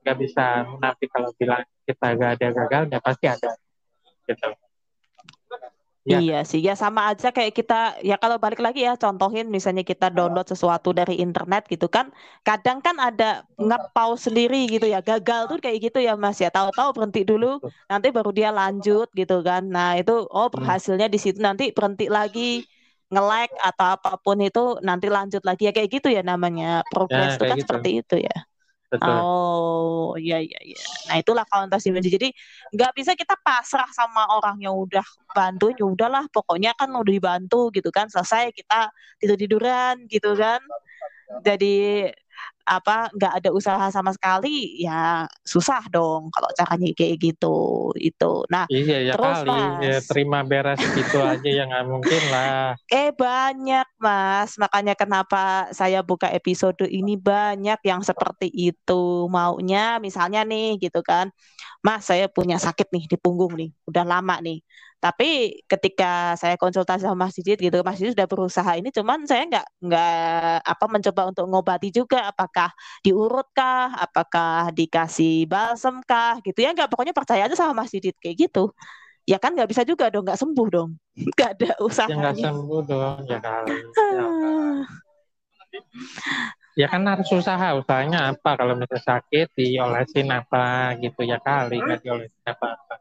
nggak 0.00 0.16
bisa 0.16 0.44
menafik 0.64 1.08
kalau 1.12 1.30
bilang 1.36 1.62
kita 1.84 2.06
nggak 2.16 2.30
ada 2.40 2.46
gagalnya 2.56 2.98
pasti 3.04 3.26
ada, 3.28 3.50
gitu. 4.24 4.48
Ya. 6.08 6.16
Iya 6.16 6.36
sih, 6.48 6.64
ya 6.64 6.72
sama 6.72 7.12
aja 7.12 7.28
kayak 7.28 7.52
kita 7.52 8.00
ya 8.00 8.16
kalau 8.16 8.40
balik 8.40 8.56
lagi 8.64 8.80
ya 8.88 8.96
contohin 8.96 9.52
misalnya 9.52 9.84
kita 9.84 10.08
download 10.08 10.48
sesuatu 10.48 10.96
dari 10.96 11.20
internet 11.20 11.68
gitu 11.68 11.92
kan, 11.92 12.08
kadang 12.40 12.80
kan 12.80 12.96
ada 12.96 13.44
ngepau 13.60 14.16
sendiri 14.16 14.64
gitu 14.72 14.88
ya, 14.88 15.04
gagal 15.04 15.52
tuh 15.52 15.58
kayak 15.60 15.78
gitu 15.92 15.98
ya 16.00 16.16
Mas 16.16 16.40
ya, 16.40 16.48
tahu-tahu 16.48 16.96
berhenti 16.96 17.20
dulu, 17.28 17.60
nanti 17.84 18.08
baru 18.16 18.32
dia 18.32 18.48
lanjut 18.48 19.12
gitu 19.12 19.44
kan. 19.44 19.62
Nah 19.68 20.00
itu 20.00 20.24
oh 20.24 20.48
hmm. 20.48 20.54
berhasilnya 20.56 21.06
di 21.12 21.18
situ 21.20 21.36
nanti 21.36 21.68
berhenti 21.76 22.08
lagi 22.08 22.64
nge-lag 23.12 23.50
atau 23.60 23.86
apa 24.00 24.10
pun 24.24 24.38
itu 24.40 24.60
nanti 24.80 25.06
lanjut 25.12 25.42
lagi 25.44 25.68
ya 25.68 25.72
kayak 25.76 25.90
gitu 26.00 26.08
ya 26.16 26.22
namanya 26.24 26.80
progres 26.88 27.34
ya, 27.34 27.36
itu 27.36 27.44
kan 27.44 27.56
gitu. 27.60 27.64
seperti 27.68 27.88
itu 28.00 28.14
ya. 28.24 28.49
Betul. 28.90 29.18
Oh 29.22 30.18
iya 30.18 30.42
iya 30.42 30.58
iya. 30.66 30.78
Nah 31.06 31.16
itulah 31.22 31.46
kauntas 31.46 31.86
dimensi. 31.86 32.10
Jadi 32.10 32.34
nggak 32.74 32.92
bisa 32.98 33.14
kita 33.14 33.38
pasrah 33.38 33.86
sama 33.94 34.26
orang 34.34 34.58
yang 34.58 34.74
udah 34.74 35.06
bantu, 35.30 35.70
ya 35.70 35.86
udahlah 35.86 36.26
pokoknya 36.34 36.74
kan 36.74 36.90
udah 36.90 37.12
dibantu 37.14 37.70
gitu 37.70 37.94
kan 37.94 38.10
selesai 38.10 38.50
kita 38.50 38.90
tidur 39.22 39.38
tiduran 39.38 39.94
gitu 40.10 40.34
kan. 40.34 40.58
Jadi 41.46 42.10
apa 42.70 43.10
nggak 43.10 43.42
ada 43.42 43.50
usaha 43.50 43.90
sama 43.90 44.14
sekali 44.14 44.78
ya 44.78 45.26
susah 45.42 45.90
dong 45.90 46.30
kalau 46.30 46.46
caranya 46.54 46.94
kayak 46.94 47.18
gitu 47.18 47.90
itu. 47.98 48.46
Nah 48.46 48.70
iya 48.70 49.10
ya 49.10 49.14
terus 49.18 49.42
kali 49.42 49.50
mas, 49.50 49.82
ya 49.82 49.98
terima 50.06 50.38
beres 50.46 50.78
gitu 50.78 51.18
aja 51.18 51.50
yang 51.50 51.66
nggak 51.74 51.86
mungkin 51.90 52.22
lah. 52.30 52.78
Eh 52.86 53.10
banyak 53.10 53.88
mas. 53.98 54.54
Makanya 54.54 54.94
kenapa 54.94 55.66
saya 55.74 56.06
buka 56.06 56.30
episode 56.30 56.86
ini 56.86 57.18
banyak 57.18 57.82
yang 57.82 58.06
seperti 58.06 58.46
itu 58.46 59.26
maunya. 59.26 59.98
Misalnya 59.98 60.46
nih 60.46 60.78
gitu 60.78 61.02
kan. 61.02 61.34
Mas 61.82 62.06
saya 62.06 62.30
punya 62.30 62.60
sakit 62.62 62.92
nih 62.94 63.10
di 63.10 63.16
punggung 63.18 63.58
nih 63.58 63.74
udah 63.90 64.04
lama 64.06 64.38
nih. 64.38 64.62
Tapi 65.00 65.64
ketika 65.64 66.36
saya 66.36 66.60
konsultasi 66.60 67.08
sama 67.08 67.24
Mas 67.24 67.32
Didit 67.32 67.56
gitu, 67.56 67.80
Mas 67.80 67.96
Didit 67.96 68.12
sudah 68.12 68.28
berusaha. 68.28 68.70
Ini, 68.76 68.92
cuman 68.92 69.24
saya 69.24 69.48
nggak 69.48 69.66
nggak 69.80 70.60
apa 70.60 70.84
mencoba 70.92 71.22
untuk 71.32 71.44
ngobati 71.48 71.88
juga, 71.88 72.28
apakah 72.28 72.59
diurutkah, 73.00 73.96
apakah 73.96 74.68
dikasih 74.76 75.48
balsem 75.48 76.04
kah, 76.04 76.36
gitu 76.44 76.60
ya 76.60 76.76
nggak 76.76 76.90
pokoknya 76.92 77.14
percaya 77.16 77.48
aja 77.48 77.56
sama 77.56 77.84
Mas 77.84 77.92
Didit 77.94 78.16
kayak 78.20 78.50
gitu. 78.50 78.74
Ya 79.24 79.38
kan 79.38 79.54
nggak 79.56 79.70
bisa 79.70 79.82
juga 79.86 80.10
dong, 80.10 80.26
nggak 80.26 80.40
sembuh 80.40 80.68
dong, 80.68 80.90
nggak 81.36 81.50
ada 81.56 81.70
usaha. 81.80 82.10
Ya 82.10 82.16
nggak 82.18 82.36
sembuh 82.42 82.80
dong, 82.84 83.22
ya 83.24 83.38
kali. 83.40 83.72
Ya. 83.96 84.26
ya 86.74 86.86
kan 86.90 87.02
harus 87.06 87.30
usaha 87.30 87.78
usahanya 87.78 88.34
apa 88.34 88.58
kalau 88.58 88.74
misalnya 88.74 89.02
sakit 89.06 89.54
diolesin 89.54 90.26
apa 90.34 90.98
gitu 90.98 91.22
ya 91.22 91.38
kali 91.38 91.78
nggak 91.78 92.02
diolesin 92.02 92.42
apa 92.42 92.74
apa 92.74 92.94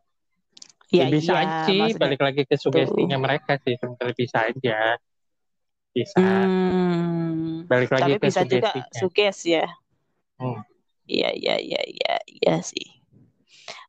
ya, 0.94 1.06
ya 1.06 1.14
bisa 1.14 1.34
iya, 1.38 1.66
aja 1.66 1.98
balik 1.98 2.22
lagi 2.22 2.44
ke 2.46 2.58
sugestinya 2.58 3.18
mereka 3.22 3.58
sih 3.62 3.78
sebenarnya 3.78 4.16
bisa 4.18 4.38
aja 4.50 4.98
bisa. 5.94 6.18
Hmm, 6.18 7.66
balik 7.66 7.90
lagi 7.94 8.16
tapi 8.16 8.18
ke 8.18 8.26
bisa 8.30 8.42
juga 8.46 8.72
suges 8.94 9.38
ya. 9.46 9.66
Hmm. 10.40 10.64
iya 11.10 11.34
iya 11.36 11.56
iya 11.60 11.82
iya 11.84 12.14
iya 12.30 12.56
sih. 12.62 13.00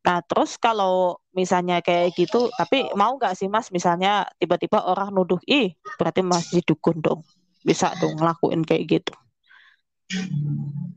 Nah, 0.01 0.25
terus 0.25 0.57
kalau 0.57 1.21
misalnya 1.37 1.85
kayak 1.85 2.17
gitu, 2.17 2.49
tapi 2.57 2.89
mau 2.97 3.21
nggak 3.21 3.37
sih 3.37 3.53
Mas? 3.53 3.69
Misalnya 3.69 4.25
tiba-tiba 4.41 4.81
orang 4.89 5.13
nuduh, 5.13 5.39
ih 5.45 5.77
berarti 6.01 6.25
masih 6.25 6.65
dukun 6.65 7.05
dong. 7.05 7.21
Bisa 7.61 7.93
dong 8.01 8.17
ngelakuin 8.17 8.65
kayak 8.65 8.85
gitu. 8.89 9.13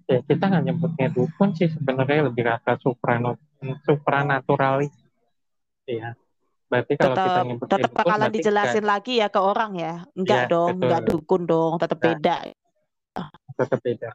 Ya 0.07 0.24
kita 0.24 0.43
nggak 0.48 0.63
nyebutnya 0.72 1.07
dukun 1.12 1.51
sih 1.53 1.67
sebenarnya 1.67 2.31
lebih 2.31 2.48
ke 2.63 2.74
supranatural 3.83 4.88
ya 5.83 6.15
berarti 6.74 6.94
kalau 6.98 7.13
tetap, 7.13 7.46
kita 7.46 7.65
tetap 7.70 7.89
dukun, 7.94 8.00
bakalan 8.01 8.30
dijelasin 8.34 8.86
lagi 8.89 9.13
ya 9.22 9.30
ke 9.30 9.38
orang 9.38 9.72
ya. 9.77 9.94
Enggak 10.18 10.42
ya, 10.42 10.50
dong 10.50 10.70
betul. 10.74 10.82
enggak 10.82 11.01
dukun 11.06 11.42
dong 11.46 11.74
tetap 11.77 11.98
nah, 12.01 12.06
beda. 12.10 12.36
Tetap 13.53 13.80
beda. 13.86 14.10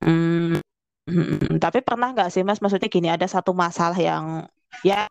Hmm, 0.00 0.56
hmm, 1.04 1.60
tapi 1.60 1.84
pernah 1.84 2.08
nggak 2.16 2.32
sih 2.32 2.40
mas? 2.40 2.64
Maksudnya 2.64 2.88
gini 2.88 3.12
ada 3.12 3.28
satu 3.28 3.52
masalah 3.52 4.00
yang 4.00 4.48
ya 4.80 5.04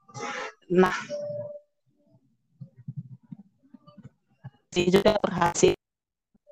nah 0.73 0.97
juga 4.73 5.13
berhasil. 5.21 5.77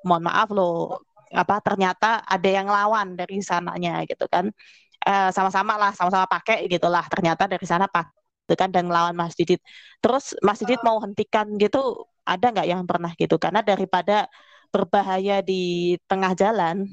Mohon 0.06 0.22
maaf 0.30 0.48
loh 0.54 1.02
apa 1.34 1.58
ternyata 1.60 2.22
ada 2.22 2.46
yang 2.48 2.70
lawan 2.70 3.18
dari 3.18 3.42
sananya 3.42 4.06
gitu 4.06 4.30
kan. 4.30 4.54
Eh, 5.02 5.30
sama-sama 5.34 5.74
lah 5.74 5.90
sama-sama 5.94 6.30
pakai 6.30 6.66
gitulah 6.70 7.02
ternyata 7.10 7.50
dari 7.50 7.66
sana 7.66 7.86
pak 7.90 8.17
itu 8.48 8.56
kan 8.56 8.72
dan 8.72 8.88
lawan 8.88 9.12
Mas 9.12 9.36
Didit 9.36 9.60
terus 10.00 10.32
Mas 10.40 10.56
Didit 10.56 10.80
mau 10.80 10.96
hentikan 11.04 11.60
gitu 11.60 12.08
ada 12.24 12.48
nggak 12.48 12.64
yang 12.64 12.88
pernah 12.88 13.12
gitu 13.12 13.36
karena 13.36 13.60
daripada 13.60 14.24
berbahaya 14.72 15.44
di 15.44 15.96
tengah 16.08 16.32
jalan 16.32 16.88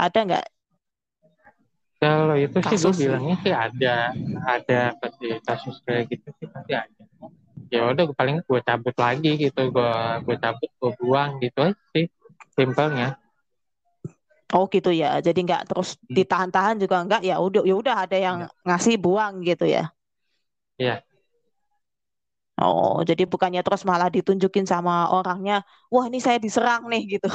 ada 0.00 0.18
nggak 0.24 0.46
kalau 2.00 2.32
itu 2.32 2.56
sih 2.72 2.78
gue 2.80 2.94
bilangnya 2.96 3.36
sih 3.44 3.52
ada 3.52 4.16
ada 4.48 4.80
pasti 4.96 5.36
kasus 5.44 5.76
kayak 5.84 6.08
gitu 6.08 6.32
sih 6.40 6.48
pasti 6.48 6.72
ada 6.72 7.02
ya 7.68 7.84
udah 7.92 8.08
paling 8.16 8.40
gue 8.40 8.60
cabut 8.64 8.96
lagi 8.96 9.36
gitu 9.36 9.68
gue 9.68 9.92
gue 10.24 10.36
cabut 10.40 10.70
gue 10.80 10.92
buang 11.04 11.36
gitu 11.44 11.68
aja 11.68 11.76
sih 11.92 12.08
simpelnya 12.56 13.20
Oh 14.50 14.66
gitu 14.66 14.90
ya. 14.90 15.22
Jadi 15.22 15.46
nggak 15.46 15.70
terus 15.70 15.94
hmm. 15.94 16.10
ditahan-tahan 16.10 16.76
juga 16.82 17.06
nggak 17.06 17.22
ya 17.22 17.38
udah 17.38 17.62
ya 17.62 17.74
udah 17.78 17.96
ada 18.02 18.18
yang 18.18 18.38
ya. 18.46 18.48
ngasih 18.66 18.98
buang 18.98 19.46
gitu 19.46 19.62
ya. 19.66 19.94
Iya. 20.80 21.04
Oh, 22.60 23.00
jadi 23.08 23.22
bukannya 23.32 23.60
terus 23.64 23.82
malah 23.88 24.08
ditunjukin 24.12 24.66
sama 24.68 25.08
orangnya, 25.16 25.64
wah 25.92 26.04
ini 26.08 26.18
saya 26.20 26.36
diserang 26.44 26.82
nih 26.92 27.00
gitu. 27.16 27.26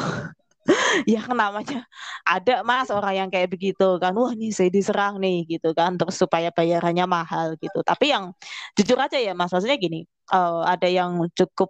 ya 1.14 1.20
namanya 1.30 1.86
ada 2.26 2.54
mas 2.70 2.90
orang 2.98 3.14
yang 3.26 3.30
kayak 3.34 3.50
begitu 3.54 3.84
kan, 4.02 4.14
wah 4.20 4.32
ini 4.38 4.54
saya 4.58 4.70
diserang 4.78 5.14
nih 5.24 5.36
gitu 5.58 5.68
kan, 5.80 5.92
terus 6.00 6.16
supaya 6.22 6.50
bayarannya 6.58 7.06
mahal 7.10 7.48
gitu. 7.64 7.80
Tapi 7.90 8.06
yang 8.14 8.26
jujur 8.78 8.98
aja 9.02 9.18
ya 9.18 9.32
mas, 9.40 9.50
maksudnya 9.54 9.78
gini, 9.86 9.98
uh, 10.34 10.62
ada 10.72 10.88
yang 10.90 11.12
cukup 11.38 11.70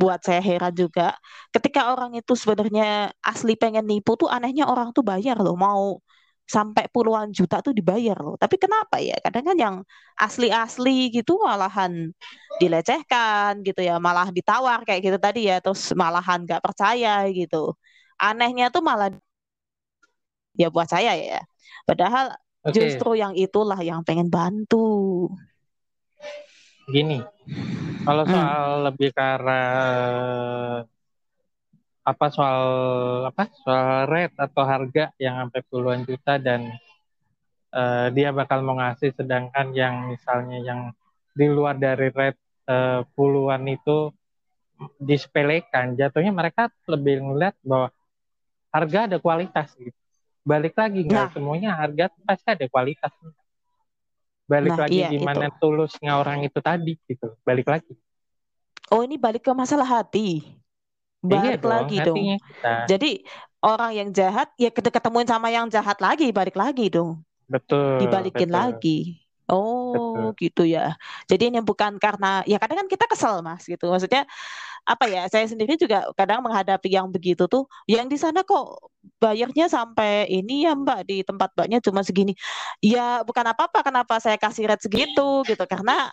buat 0.00 0.20
saya 0.26 0.42
heran 0.42 0.74
juga 0.74 1.14
ketika 1.54 1.80
orang 1.94 2.10
itu 2.18 2.32
sebenarnya 2.34 3.14
asli 3.22 3.54
pengen 3.54 3.86
nipu 3.86 4.18
tuh 4.20 4.26
anehnya 4.26 4.66
orang 4.66 4.90
tuh 4.96 5.06
bayar 5.06 5.36
loh 5.38 5.54
mau 5.54 6.02
sampai 6.44 6.92
puluhan 6.92 7.32
juta 7.32 7.64
tuh 7.64 7.72
dibayar 7.72 8.20
loh 8.20 8.36
tapi 8.36 8.60
kenapa 8.60 9.00
ya 9.00 9.16
kadang 9.24 9.44
kan 9.48 9.56
yang 9.56 9.76
asli-asli 10.20 11.08
gitu 11.08 11.40
malahan 11.40 12.12
dilecehkan 12.60 13.64
gitu 13.64 13.80
ya 13.80 13.96
malah 13.96 14.28
ditawar 14.28 14.84
kayak 14.84 15.08
gitu 15.08 15.16
tadi 15.16 15.48
ya 15.48 15.64
terus 15.64 15.96
malahan 15.96 16.44
nggak 16.44 16.60
percaya 16.60 17.24
gitu 17.32 17.72
anehnya 18.20 18.68
tuh 18.68 18.84
malah 18.84 19.08
ya 20.54 20.68
buat 20.68 20.86
saya 20.86 21.16
ya 21.16 21.40
padahal 21.88 22.36
okay. 22.60 22.76
justru 22.76 23.16
yang 23.16 23.32
itulah 23.32 23.80
yang 23.80 24.04
pengen 24.04 24.28
bantu 24.28 25.32
gini 26.92 27.24
kalau 28.04 28.28
hmm. 28.28 28.32
soal 28.36 28.68
hmm. 28.68 28.84
lebih 28.92 29.08
ke 29.16 29.22
arah 29.24 30.84
apa 32.04 32.26
soal 32.28 32.60
apa 33.24 33.48
soal 33.64 34.04
rate 34.04 34.36
atau 34.36 34.62
harga 34.68 35.08
yang 35.16 35.40
sampai 35.40 35.60
puluhan 35.72 36.04
juta 36.04 36.36
dan 36.36 36.68
uh, 37.72 38.12
dia 38.12 38.28
bakal 38.28 38.60
mau 38.60 38.76
ngasih 38.76 39.16
sedangkan 39.16 39.72
yang 39.72 40.12
misalnya 40.12 40.60
yang 40.60 40.80
di 41.32 41.48
luar 41.48 41.80
dari 41.80 42.12
rate 42.12 42.40
uh, 42.68 43.08
puluhan 43.16 43.64
itu 43.72 44.12
disepelekan. 45.00 45.96
Jatuhnya 45.96 46.30
mereka 46.30 46.68
lebih 46.84 47.24
ngeliat 47.24 47.56
bahwa 47.64 47.88
harga 48.68 48.98
ada 49.08 49.16
kualitas 49.16 49.72
gitu. 49.80 49.96
Balik 50.44 50.76
lagi 50.76 51.08
nggak 51.08 51.26
nah. 51.28 51.32
semuanya 51.32 51.70
harga 51.72 52.12
pasti 52.28 52.48
ada 52.52 52.68
kualitas. 52.68 53.12
Balik 54.44 54.76
nah, 54.76 54.80
lagi 54.84 55.00
iya, 55.00 55.08
di 55.08 55.24
mana 55.24 55.48
tulusnya 55.48 56.20
orang 56.20 56.44
itu 56.44 56.60
tadi 56.60 57.00
gitu. 57.08 57.32
Balik 57.48 57.64
lagi. 57.64 57.96
Oh 58.92 59.00
ini 59.00 59.16
balik 59.16 59.40
ke 59.40 59.52
masalah 59.56 59.88
hati 59.88 60.60
balik 61.32 61.60
iya 61.60 61.68
lagi 61.72 61.94
dong, 62.04 62.22
dong. 62.24 62.36
jadi 62.90 63.06
orang 63.64 63.90
yang 63.98 64.08
jahat 64.18 64.48
ya 64.60 64.68
kita 64.76 64.88
ketemuin 64.94 65.28
sama 65.28 65.48
yang 65.56 65.66
jahat 65.72 65.98
lagi 66.06 66.24
balik 66.38 66.56
lagi 66.62 66.82
dong 66.92 67.24
betul 67.52 67.84
dibalikin 68.00 68.50
betul. 68.52 68.52
lagi 68.52 69.20
Oh, 69.44 70.32
Betul. 70.32 70.34
gitu 70.40 70.64
ya. 70.64 70.96
Jadi 71.28 71.52
ini 71.52 71.60
bukan 71.60 72.00
karena 72.00 72.40
ya 72.48 72.56
kadang 72.56 72.80
kan 72.80 72.88
kita 72.88 73.04
kesel 73.12 73.44
Mas 73.44 73.68
gitu. 73.68 73.92
Maksudnya 73.92 74.24
apa 74.88 75.04
ya? 75.08 75.28
Saya 75.32 75.44
sendiri 75.48 75.76
juga 75.80 76.08
kadang 76.18 76.40
menghadapi 76.44 76.88
yang 76.92 77.08
begitu 77.12 77.44
tuh, 77.48 77.68
yang 77.88 78.06
di 78.08 78.16
sana 78.16 78.40
kok 78.44 78.88
bayarnya 79.20 79.68
sampai 79.68 80.28
ini 80.32 80.64
ya 80.68 80.72
Mbak 80.76 80.98
di 81.08 81.16
tempat 81.28 81.52
Mbaknya 81.56 81.78
cuma 81.84 82.00
segini. 82.04 82.32
Ya 82.80 83.20
bukan 83.28 83.44
apa-apa 83.52 83.84
kenapa 83.84 84.16
saya 84.20 84.36
kasih 84.40 84.64
rate 84.70 84.84
segitu 84.88 85.44
gitu 85.48 85.64
karena 85.68 86.08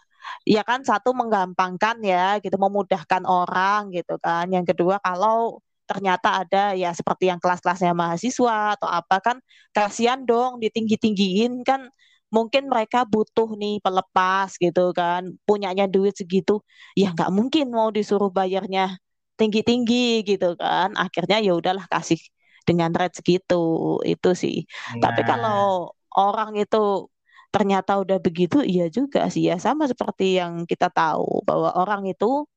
ya 0.45 0.61
kan 0.65 0.81
satu 0.85 1.13
menggampangkan 1.13 1.97
ya 2.03 2.37
gitu 2.43 2.55
memudahkan 2.59 3.23
orang 3.25 3.91
gitu 3.95 4.17
kan. 4.21 4.47
Yang 4.49 4.75
kedua 4.75 4.97
kalau 5.01 5.61
ternyata 5.89 6.47
ada 6.47 6.71
ya 6.71 6.95
seperti 6.95 7.27
yang 7.27 7.39
kelas-kelasnya 7.43 7.91
mahasiswa 7.91 8.79
atau 8.79 8.87
apa 8.87 9.19
kan 9.19 9.37
kasihan 9.75 10.23
dong 10.23 10.63
ditinggi-tinggiin 10.63 11.67
kan 11.67 11.91
mungkin 12.31 12.71
mereka 12.71 13.03
butuh 13.03 13.59
nih 13.59 13.83
pelepas 13.83 14.55
gitu 14.55 14.95
kan 14.95 15.35
punyanya 15.43 15.91
duit 15.91 16.15
segitu 16.15 16.63
ya 16.95 17.11
nggak 17.11 17.27
mungkin 17.35 17.75
mau 17.75 17.91
disuruh 17.91 18.31
bayarnya 18.31 18.95
tinggi-tinggi 19.35 20.23
gitu 20.23 20.55
kan 20.55 20.95
akhirnya 20.95 21.43
ya 21.43 21.51
udahlah 21.59 21.83
kasih 21.91 22.23
dengan 22.63 22.95
rate 22.95 23.19
segitu 23.19 23.99
itu 24.07 24.29
sih 24.31 24.57
nah. 24.95 25.11
tapi 25.11 25.27
kalau 25.27 25.91
orang 26.15 26.55
itu 26.55 27.11
ternyata 27.51 27.99
udah 27.99 28.17
begitu 28.17 28.63
iya 28.63 28.87
juga 28.87 29.27
sih 29.27 29.51
ya 29.51 29.59
sama 29.59 29.83
seperti 29.85 30.39
yang 30.39 30.63
kita 30.63 30.87
tahu 30.87 31.43
bahwa 31.43 31.75
orang 31.75 32.07
itu 32.07 32.47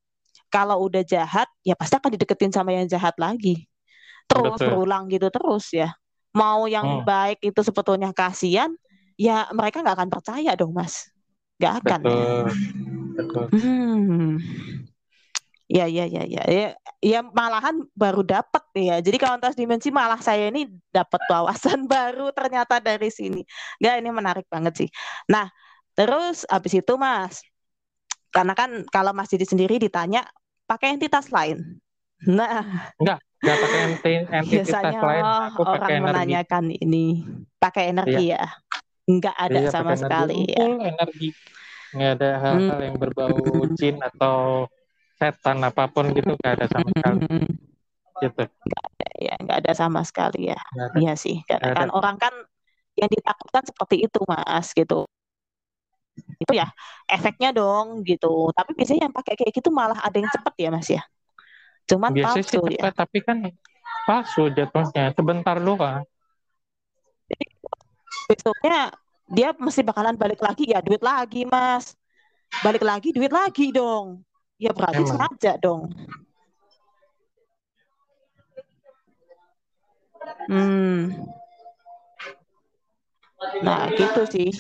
kalau 0.49 0.87
udah 0.87 1.03
jahat 1.03 1.51
ya 1.67 1.75
pasti 1.75 1.99
akan 1.99 2.15
dideketin 2.15 2.55
sama 2.55 2.71
yang 2.71 2.87
jahat 2.87 3.19
lagi 3.19 3.67
terus 4.31 4.57
Betul. 4.57 4.71
berulang 4.71 5.11
gitu 5.11 5.27
terus 5.35 5.67
ya 5.75 5.91
mau 6.31 6.71
yang 6.71 7.03
hmm. 7.03 7.07
baik 7.07 7.39
itu 7.43 7.61
sebetulnya 7.67 8.15
kasihan 8.15 8.71
ya 9.19 9.51
mereka 9.51 9.83
nggak 9.83 9.99
akan 9.99 10.11
percaya 10.11 10.55
dong 10.55 10.71
mas 10.71 11.11
nggak 11.59 11.75
akan 11.83 12.01
betul, 12.03 12.15
ya 12.15 12.27
betul. 13.19 13.47
Hmm. 13.51 14.31
Ya, 15.75 15.91
ya, 15.91 16.07
ya, 16.07 16.23
ya, 16.23 16.47
ya, 16.47 16.69
ya 17.03 17.21
malahan 17.35 17.83
baru 17.99 18.23
dapat 18.23 18.63
ya. 18.79 19.03
Jadi 19.03 19.19
kauntas 19.19 19.59
dimensi 19.59 19.91
malah 19.91 20.23
saya 20.23 20.47
ini 20.47 20.71
dapat 20.95 21.19
wawasan 21.27 21.85
baru 21.91 22.31
ternyata 22.31 22.79
dari 22.79 23.11
sini. 23.11 23.43
Gak 23.83 23.99
ini 23.99 24.15
menarik 24.15 24.47
banget 24.47 24.87
sih. 24.87 24.89
Nah, 25.27 25.51
terus 25.99 26.47
habis 26.47 26.79
itu 26.79 26.95
Mas, 26.95 27.43
karena 28.31 28.55
kan 28.55 28.87
kalau 28.87 29.11
Mas 29.11 29.35
Didi 29.35 29.51
sendiri 29.51 29.83
ditanya 29.83 30.23
pakai 30.71 30.95
entitas 30.95 31.35
lain. 31.35 31.83
Nah, 32.23 32.95
enggak, 33.03 33.19
enggak 33.43 33.57
pakai 33.59 33.81
entitas 33.83 34.47
biasanya 34.47 35.01
lain. 35.03 35.23
Aku 35.51 35.61
orang 35.67 35.75
pakai 35.75 35.97
menanyakan 35.99 36.65
ini 36.71 37.27
pakai 37.59 37.91
energi 37.91 38.31
iya. 38.31 38.47
ya. 38.47 38.47
Enggak 39.11 39.37
ada 39.43 39.59
iya, 39.59 39.71
sama 39.75 39.99
sekali 39.99 40.47
ya. 40.55 40.67
energi. 40.87 41.35
Enggak 41.99 42.11
ada 42.23 42.31
hal-hal 42.39 42.79
hmm. 42.79 42.87
yang 42.87 42.97
berbau 42.97 43.43
jin 43.75 43.99
atau 43.99 44.71
setan 45.33 45.65
apa 45.65 45.89
pun 45.89 46.13
gitu 46.13 46.37
enggak 46.37 46.53
ada 46.61 46.67
sama 46.69 46.89
sekali. 46.93 47.29
Gitu. 48.21 48.43
Ada 48.45 49.09
ya, 49.19 49.35
enggak 49.41 49.59
ada 49.65 49.73
sama 49.73 50.01
sekali 50.05 50.41
ya. 50.53 50.61
Iya 50.99 51.13
sih. 51.17 51.41
Karena 51.49 51.73
kan 51.73 51.89
orang 51.93 52.17
kan 52.21 52.35
yang 52.95 53.11
ditakutkan 53.11 53.65
seperti 53.65 54.05
itu, 54.05 54.21
Mas, 54.29 54.71
gitu. 54.77 55.09
Itu 56.39 56.53
ya 56.55 56.71
efeknya 57.09 57.51
dong 57.51 58.07
gitu. 58.07 58.53
Tapi 58.55 58.77
biasanya 58.77 59.11
yang 59.11 59.15
pakai 59.15 59.35
kayak 59.35 59.53
gitu 59.57 59.73
malah 59.73 59.99
ada 59.99 60.15
yang 60.15 60.31
cepet 60.31 60.55
ya, 60.61 60.69
Mas 60.71 60.89
ya. 60.93 61.03
Cuman 61.89 62.13
biasanya 62.13 62.45
palsu 62.45 62.51
sih 62.53 62.61
cepet, 62.61 62.93
ya. 62.93 62.93
tapi 62.95 63.19
kan 63.25 63.39
palsu 64.05 64.53
jatuhnya 64.53 65.13
sebentar 65.17 65.57
doang 65.61 66.05
besoknya 68.29 68.93
dia 69.29 69.53
mesti 69.57 69.81
bakalan 69.85 70.17
balik 70.17 70.41
lagi 70.41 70.69
ya 70.69 70.81
duit 70.81 71.01
lagi 71.01 71.45
mas 71.49 71.97
balik 72.65 72.85
lagi 72.85 73.13
duit 73.13 73.33
lagi 73.33 73.73
dong 73.73 74.25
ya 74.59 74.71
berarti 74.71 75.03
Emang. 75.03 75.11
sengaja 75.11 75.53
dong. 75.59 75.83
Hmm. 80.49 81.13
Nah 83.65 83.93
gitu 83.93 84.23
sih. 84.29 84.51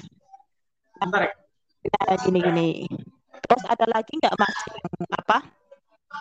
Nah, 1.00 2.16
gini 2.24 2.38
gini. 2.40 2.68
Terus 3.44 3.64
ada 3.68 3.84
lagi 3.88 4.12
nggak 4.16 4.36
mas 4.40 4.56
yang 4.72 5.12
apa? 5.20 5.38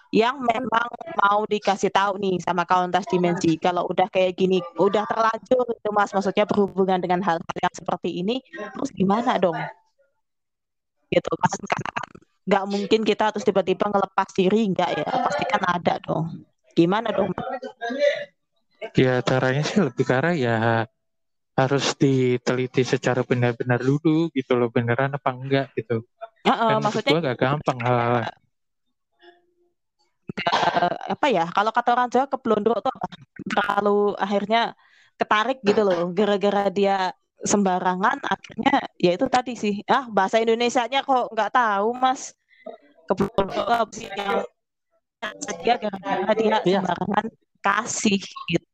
Yang 0.10 0.36
memang 0.42 0.88
mau 1.22 1.46
dikasih 1.46 1.94
tahu 1.94 2.18
nih 2.20 2.36
sama 2.44 2.68
kauntas 2.68 3.06
dimensi. 3.08 3.56
Kalau 3.62 3.88
udah 3.88 4.08
kayak 4.12 4.36
gini 4.36 4.60
udah 4.76 5.08
terlanjur 5.08 5.66
itu 5.72 5.90
mas. 5.96 6.12
Maksudnya 6.12 6.44
berhubungan 6.50 7.00
dengan 7.00 7.24
hal-hal 7.24 7.58
yang 7.60 7.74
seperti 7.76 8.10
ini 8.24 8.44
terus 8.76 8.92
gimana 8.92 9.40
dong? 9.40 9.56
Gitu 11.14 11.32
kan 11.32 11.52
karena 11.64 11.90
kan 11.94 12.10
nggak 12.44 12.66
mungkin 12.68 13.02
kita 13.08 13.32
terus 13.32 13.48
tiba-tiba 13.48 13.88
ngelepas 13.88 14.30
diri 14.36 14.68
nggak 14.72 14.90
ya? 15.00 15.08
Pasti 15.08 15.44
kan 15.48 15.64
ada 15.64 16.00
dong. 16.04 16.44
Gimana 16.74 17.14
dong 17.14 17.32
ya 18.92 19.24
caranya 19.24 19.64
sih 19.64 19.80
lebih 19.80 20.04
karena 20.04 20.32
ya 20.36 20.58
harus 21.54 21.96
diteliti 21.96 22.84
secara 22.84 23.22
benar-benar 23.24 23.80
dulu 23.80 24.28
gitu 24.34 24.58
loh 24.58 24.68
beneran 24.74 25.16
apa 25.16 25.30
enggak 25.32 25.68
gitu. 25.78 26.04
Uh, 26.44 26.52
uh, 26.52 26.78
maksudnya 26.84 27.24
gak 27.24 27.40
gampang 27.40 27.80
hal, 27.80 27.96
-hal 27.96 28.14
uh, 30.52 30.96
apa 31.14 31.28
ya 31.32 31.46
kalau 31.54 31.72
kata 31.72 31.90
orang 31.96 32.10
Jawa 32.12 32.26
keblondro 32.28 32.76
tuh 32.84 32.92
apa? 32.92 33.08
Terlalu 33.48 34.18
akhirnya 34.18 34.62
ketarik 35.16 35.60
gitu 35.62 35.82
loh 35.86 36.10
gara-gara 36.12 36.68
dia 36.74 37.14
sembarangan 37.44 38.24
akhirnya 38.24 38.88
ya 38.98 39.12
itu 39.16 39.26
tadi 39.28 39.54
sih. 39.60 39.76
Ah 39.86 40.08
bahasa 40.08 40.40
Indonesia-nya 40.40 41.04
kok 41.04 41.32
nggak 41.32 41.52
tahu 41.54 41.92
mas. 41.96 42.32
Keblondro 43.04 43.64
yang 44.00 44.48
dia 45.64 45.76
gara-gara 45.80 46.32
dia 46.36 46.60
ya. 46.64 46.80
sembarangan 46.80 47.26
kasih 47.64 48.20
gitu. 48.48 48.68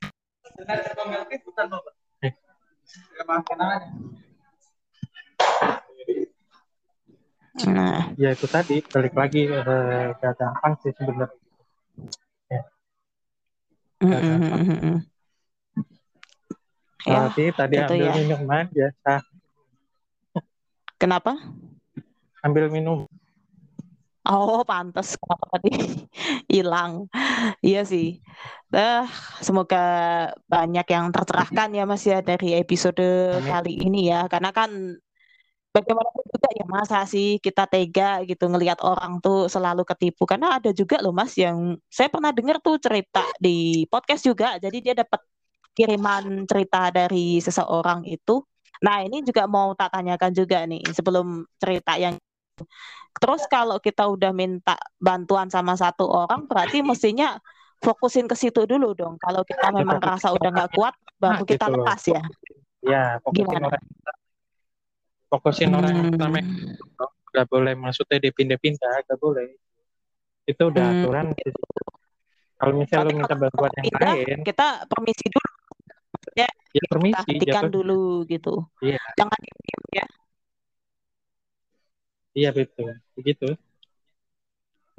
Nah, 7.70 8.16
ya 8.16 8.30
itu 8.34 8.48
tadi. 8.48 8.82
Balik 8.86 9.14
lagi 9.14 9.50
uh, 9.52 10.16
gak 10.18 10.34
gampang 10.40 10.74
sih 10.82 10.92
sebenarnya. 10.96 11.30
Mm 14.00 14.16
-hmm. 14.16 14.96
Ya, 17.10 17.52
tadi 17.58 17.76
ambil 17.82 18.06
ya. 18.06 18.14
minuman 18.14 18.66
biasa. 18.70 19.14
Kenapa? 21.02 21.34
Ambil 22.46 22.70
minum. 22.70 23.10
Oh, 24.30 24.62
pantas 24.62 25.18
kenapa 25.18 25.58
tadi 25.58 25.72
hilang. 26.54 27.10
Iya 27.66 27.82
sih. 27.88 28.22
Nah, 28.70 29.10
semoga 29.42 29.82
banyak 30.46 30.86
yang 30.86 31.10
tercerahkan 31.10 31.74
ya 31.74 31.84
Mas 31.90 32.06
ya 32.06 32.22
dari 32.22 32.54
episode 32.54 33.02
Amin. 33.02 33.50
kali 33.50 33.74
ini 33.82 34.14
ya. 34.14 34.30
Karena 34.30 34.54
kan 34.54 34.70
bagaimanapun 35.70 36.26
juga 36.34 36.50
ya 36.50 36.66
masa 36.66 37.06
sih 37.06 37.38
kita 37.38 37.70
tega 37.70 38.26
gitu 38.26 38.50
ngelihat 38.50 38.82
orang 38.82 39.22
tuh 39.22 39.46
selalu 39.46 39.86
ketipu 39.86 40.26
karena 40.26 40.58
ada 40.58 40.74
juga 40.74 40.98
loh 40.98 41.14
mas 41.14 41.38
yang 41.38 41.78
saya 41.94 42.10
pernah 42.10 42.34
dengar 42.34 42.58
tuh 42.58 42.82
cerita 42.82 43.22
di 43.38 43.86
podcast 43.86 44.26
juga 44.26 44.58
jadi 44.58 44.78
dia 44.82 44.94
dapat 44.98 45.22
kiriman 45.80 46.44
cerita 46.44 46.92
dari 46.92 47.40
seseorang 47.40 48.04
itu 48.04 48.44
nah 48.84 49.00
ini 49.00 49.24
juga 49.24 49.48
mau 49.48 49.72
tak 49.76 49.96
tanyakan 49.96 50.32
juga 50.36 50.68
nih 50.68 50.84
sebelum 50.92 51.48
cerita 51.56 51.96
yang 51.96 52.20
terus 53.16 53.48
kalau 53.48 53.80
kita 53.80 54.04
udah 54.08 54.36
minta 54.36 54.76
bantuan 55.00 55.48
sama 55.48 55.80
satu 55.80 56.04
orang 56.08 56.44
berarti 56.48 56.84
mestinya 56.84 57.40
fokusin 57.80 58.28
ke 58.28 58.36
situ 58.36 58.68
dulu 58.68 58.92
dong 58.92 59.16
kalau 59.20 59.44
kita 59.48 59.72
memang 59.72 60.04
rasa 60.04 60.36
udah 60.36 60.52
nggak 60.52 60.72
kuat 60.76 60.96
baru 61.16 61.44
nah, 61.44 61.48
kita 61.48 61.66
gitu 61.68 61.76
lepas 61.80 62.02
ya 62.08 62.22
ya 62.84 63.04
gimana 63.32 63.80
fokusin 65.32 65.72
hmm. 65.72 65.80
orang 65.80 65.96
pertama 66.12 66.40
nggak 67.30 67.46
boleh 67.48 67.74
maksudnya 67.78 68.18
dipindah-pindah 68.20 68.94
nggak 69.08 69.20
boleh 69.20 69.48
itu 70.50 70.64
udah 70.66 70.84
hmm. 70.84 71.00
aturan 71.04 71.26
gitu. 71.38 71.62
kalau 72.60 72.74
misalnya 72.76 73.06
lu 73.08 73.20
minta 73.24 73.36
bantuan 73.38 73.72
yang 73.78 73.86
pindah, 73.86 74.12
lain 74.12 74.40
kita 74.44 74.68
permisi 74.90 75.26
dulu 75.30 75.52
ya, 76.36 76.50
ya 76.76 76.84
permisi 76.90 77.32
ya, 77.46 77.62
dulu 77.66 78.26
gitu. 78.30 78.66
Iya. 78.84 79.00
jangan 79.18 79.40
diam 79.40 79.84
ya. 79.96 80.06
Iya 82.38 82.50
betul 82.54 82.94
begitu. 83.18 83.48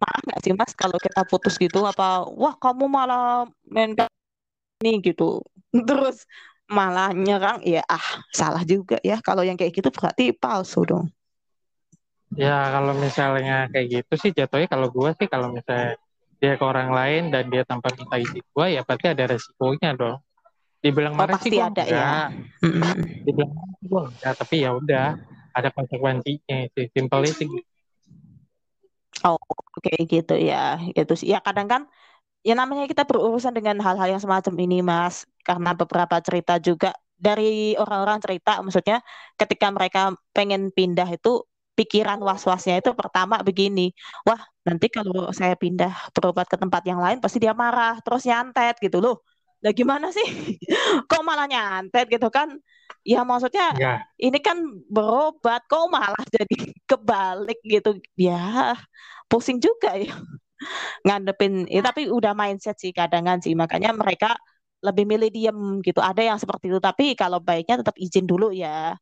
Marah 0.00 0.20
nggak 0.24 0.40
sih 0.42 0.52
mas 0.56 0.72
kalau 0.72 0.96
kita 0.96 1.22
putus 1.28 1.60
gitu 1.60 1.84
apa 1.84 2.24
wah 2.24 2.56
kamu 2.56 2.88
malah 2.88 3.46
main 3.68 3.94
ini 4.82 4.98
gitu. 5.04 5.44
Terus 5.88 6.24
malah 6.70 7.10
nyerang 7.14 7.62
ya 7.62 7.82
ah 7.86 8.24
salah 8.34 8.64
juga 8.66 8.98
ya. 9.06 9.22
Kalau 9.22 9.46
yang 9.46 9.54
kayak 9.54 9.76
gitu 9.76 9.88
berarti 9.92 10.34
palsu 10.34 10.82
dong. 10.86 11.06
Ya 12.38 12.70
kalau 12.70 12.94
misalnya 12.94 13.66
kayak 13.74 13.86
gitu 13.90 14.12
sih 14.14 14.30
jatuhnya 14.30 14.70
kalau 14.70 14.86
gue 14.86 15.10
sih 15.18 15.26
kalau 15.26 15.50
misalnya 15.50 15.98
dia 16.40 16.54
ke 16.56 16.64
orang 16.64 16.94
lain 16.94 17.22
dan 17.34 17.50
dia 17.52 17.66
tanpa 17.66 17.92
minta 17.92 18.16
izin 18.16 18.40
gue 18.40 18.66
ya 18.70 18.80
pasti 18.86 19.12
ada 19.12 19.28
resikonya 19.28 19.92
dong 19.92 20.16
dibilang 20.80 21.12
oh, 21.14 21.18
marah 21.20 21.36
oh, 21.36 21.42
sih 21.44 21.50
gue 21.52 21.60
ada 21.64 21.84
ya. 21.84 22.32
Dibilang 23.24 23.52
gue 23.84 24.02
enggak 24.08 24.34
tapi 24.40 24.64
ya 24.64 24.70
udah 24.72 25.20
ada 25.52 25.68
konsekuensinya 25.74 26.56
sih 26.72 26.86
simple 26.94 27.26
itu 27.26 27.44
oh 29.26 29.36
oke 29.36 29.80
okay, 29.84 30.08
gitu 30.08 30.34
ya 30.40 30.80
itu 30.96 31.12
sih. 31.16 31.28
Ya 31.32 31.44
kadang 31.44 31.68
kan 31.68 31.82
ya 32.40 32.56
namanya 32.56 32.88
kita 32.88 33.04
berurusan 33.04 33.52
dengan 33.52 33.76
hal-hal 33.84 34.16
yang 34.16 34.22
semacam 34.22 34.54
ini 34.64 34.80
mas. 34.80 35.28
Karena 35.44 35.76
beberapa 35.76 36.16
cerita 36.24 36.56
juga 36.60 36.96
dari 37.20 37.76
orang-orang 37.76 38.18
cerita 38.24 38.64
maksudnya 38.64 39.04
ketika 39.36 39.68
mereka 39.68 40.16
pengen 40.32 40.72
pindah 40.72 41.08
itu 41.12 41.44
pikiran 41.76 42.20
was-wasnya 42.24 42.80
itu 42.80 42.92
pertama 42.96 43.40
begini. 43.44 43.92
Wah 44.24 44.40
nanti 44.64 44.88
kalau 44.88 45.28
saya 45.36 45.56
pindah 45.56 45.92
berobat 46.16 46.48
ke 46.48 46.56
tempat 46.56 46.82
yang 46.88 47.00
lain 47.00 47.20
pasti 47.20 47.40
dia 47.40 47.52
marah 47.52 48.00
terus 48.04 48.24
nyantet 48.24 48.76
gitu 48.80 49.00
loh 49.04 49.20
lah 49.60 49.72
gimana 49.76 50.08
sih? 50.08 50.24
Kok 51.10 51.22
malah 51.24 51.44
nyantet 51.44 52.08
gitu 52.08 52.28
kan? 52.32 52.56
Ya 53.04 53.24
maksudnya 53.24 53.72
ya. 53.80 53.94
ini 54.20 54.36
kan 54.44 54.60
berobat 54.92 55.64
kok 55.64 55.88
malah 55.88 56.20
jadi 56.28 56.52
kebalik 56.90 57.56
gitu? 57.64 57.96
Ya 58.12 58.76
pusing 59.30 59.56
juga 59.60 59.96
ya. 59.96 60.12
Ngadepin 61.06 61.64
ya, 61.70 61.80
tapi 61.80 62.12
udah 62.12 62.36
mindset 62.36 62.76
sih 62.76 62.92
kadangan 62.92 63.40
sih. 63.40 63.56
Makanya 63.56 63.96
mereka 63.96 64.36
lebih 64.84 65.04
milih 65.08 65.30
diem 65.32 65.60
gitu. 65.80 66.00
Ada 66.00 66.34
yang 66.34 66.38
seperti 66.40 66.72
itu 66.72 66.80
tapi 66.80 67.16
kalau 67.16 67.40
baiknya 67.40 67.80
tetap 67.80 67.96
izin 67.96 68.28
dulu 68.28 68.52
ya. 68.52 68.96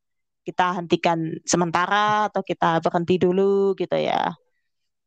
Kita 0.47 0.79
hentikan 0.79 1.42
sementara 1.44 2.31
atau 2.31 2.40
kita 2.47 2.79
berhenti 2.79 3.18
dulu 3.18 3.75
gitu 3.75 3.99
ya. 3.99 4.31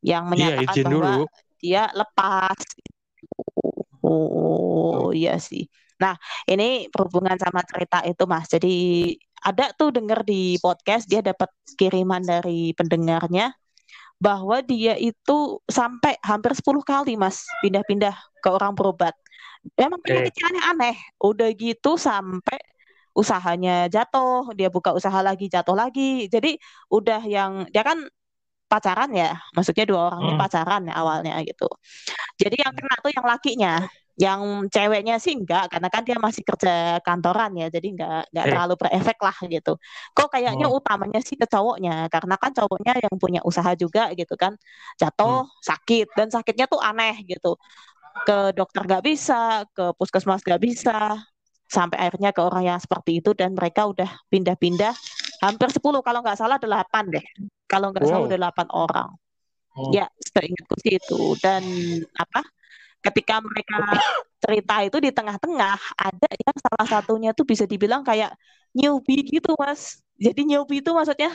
Yang 0.04 0.24
iya, 0.26 0.32
menyatakan 0.32 0.76
iya, 0.76 0.84
bahwa 0.84 0.92
dulu. 0.92 1.24
dia 1.62 1.84
lepas 1.96 2.60
oh 4.04 5.10
iya 5.14 5.38
sih 5.38 5.66
nah 6.02 6.18
ini 6.50 6.90
berhubungan 6.90 7.38
sama 7.38 7.62
cerita 7.66 8.02
itu 8.06 8.24
mas 8.26 8.50
jadi 8.50 8.76
ada 9.42 9.74
tuh 9.74 9.90
denger 9.90 10.22
di 10.22 10.58
podcast 10.62 11.10
dia 11.10 11.22
dapat 11.26 11.50
kiriman 11.78 12.22
dari 12.22 12.74
pendengarnya 12.78 13.54
bahwa 14.22 14.62
dia 14.62 14.94
itu 15.02 15.58
sampai 15.66 16.14
hampir 16.22 16.54
10 16.54 16.86
kali 16.86 17.18
Mas 17.18 17.42
pindah-pindah 17.66 18.14
ke 18.38 18.50
orang 18.54 18.78
berobat. 18.78 19.18
Memang 19.74 19.98
penyakitnya 20.06 20.62
aneh. 20.70 20.94
Udah 21.18 21.50
gitu 21.58 21.98
sampai 21.98 22.62
usahanya 23.18 23.90
jatuh, 23.90 24.54
dia 24.54 24.70
buka 24.70 24.94
usaha 24.94 25.26
lagi 25.26 25.50
jatuh 25.50 25.74
lagi. 25.74 26.30
Jadi 26.30 26.54
udah 26.94 27.22
yang 27.26 27.66
dia 27.74 27.82
kan 27.82 28.06
pacaran 28.72 29.12
ya, 29.12 29.36
maksudnya 29.52 29.84
dua 29.84 30.00
orang 30.08 30.20
ini 30.24 30.34
hmm. 30.36 30.44
pacaran 30.44 30.82
ya 30.88 30.94
awalnya 30.96 31.36
gitu. 31.44 31.68
Jadi 32.40 32.56
yang 32.64 32.72
kena 32.72 32.96
tuh 33.04 33.12
yang 33.12 33.26
lakinya. 33.28 33.76
Yang 34.20 34.70
ceweknya 34.76 35.16
sih 35.18 35.34
enggak, 35.34 35.72
karena 35.72 35.88
kan 35.90 36.04
dia 36.06 36.18
masih 36.22 36.44
kerja 36.46 37.00
kantoran 37.02 37.58
ya, 37.58 37.74
jadi 37.74 37.88
enggak 37.96 38.22
enggak 38.30 38.46
eh. 38.46 38.50
terlalu 38.54 38.76
berefek 38.78 39.18
lah 39.18 39.38
gitu. 39.50 39.74
Kok 40.14 40.30
kayaknya 40.30 40.68
hmm. 40.68 40.78
utamanya 40.78 41.20
sih 41.26 41.40
ke 41.40 41.48
cowoknya, 41.50 42.06
karena 42.12 42.36
kan 42.38 42.52
cowoknya 42.54 42.94
yang 43.02 43.16
punya 43.18 43.42
usaha 43.42 43.72
juga 43.74 44.12
gitu 44.14 44.36
kan, 44.38 44.54
jatuh 45.00 45.48
hmm. 45.48 45.64
sakit 45.64 46.08
dan 46.14 46.28
sakitnya 46.30 46.70
tuh 46.70 46.78
aneh 46.84 47.24
gitu. 47.24 47.58
Ke 48.28 48.52
dokter 48.54 48.84
nggak 48.86 49.04
bisa, 49.10 49.66
ke 49.74 49.96
puskesmas 49.98 50.44
nggak 50.44 50.62
bisa, 50.70 51.18
sampai 51.72 51.98
akhirnya 52.04 52.36
ke 52.36 52.42
orang 52.44 52.64
yang 52.68 52.80
seperti 52.84 53.24
itu 53.24 53.32
dan 53.32 53.56
mereka 53.56 53.88
udah 53.88 54.12
pindah-pindah 54.28 54.92
hampir 55.40 55.72
10 55.72 55.80
kalau 56.04 56.20
nggak 56.20 56.38
salah 56.38 56.60
8 56.60 56.68
deh. 57.08 57.26
Kalau 57.72 57.96
nggak 57.96 58.04
wow. 58.04 58.12
salah 58.12 58.28
udah 58.28 58.40
8 58.52 58.68
orang. 58.76 59.10
Oh. 59.72 59.88
Ya, 59.96 60.12
seingatku 60.20 60.76
sih 60.84 61.00
itu 61.00 61.40
dan 61.40 61.64
apa? 62.20 62.44
ketika 63.02 63.42
mereka 63.42 63.82
cerita 64.38 64.76
itu 64.86 64.98
di 65.02 65.10
tengah-tengah 65.10 65.78
ada 65.98 66.30
yang 66.30 66.58
salah 66.62 66.88
satunya 66.88 67.34
tuh 67.34 67.46
bisa 67.50 67.66
dibilang 67.66 68.06
kayak 68.06 68.38
newbie 68.78 69.26
gitu 69.26 69.58
mas 69.58 70.00
jadi 70.22 70.38
newbie 70.46 70.86
itu 70.86 70.94
maksudnya 70.94 71.34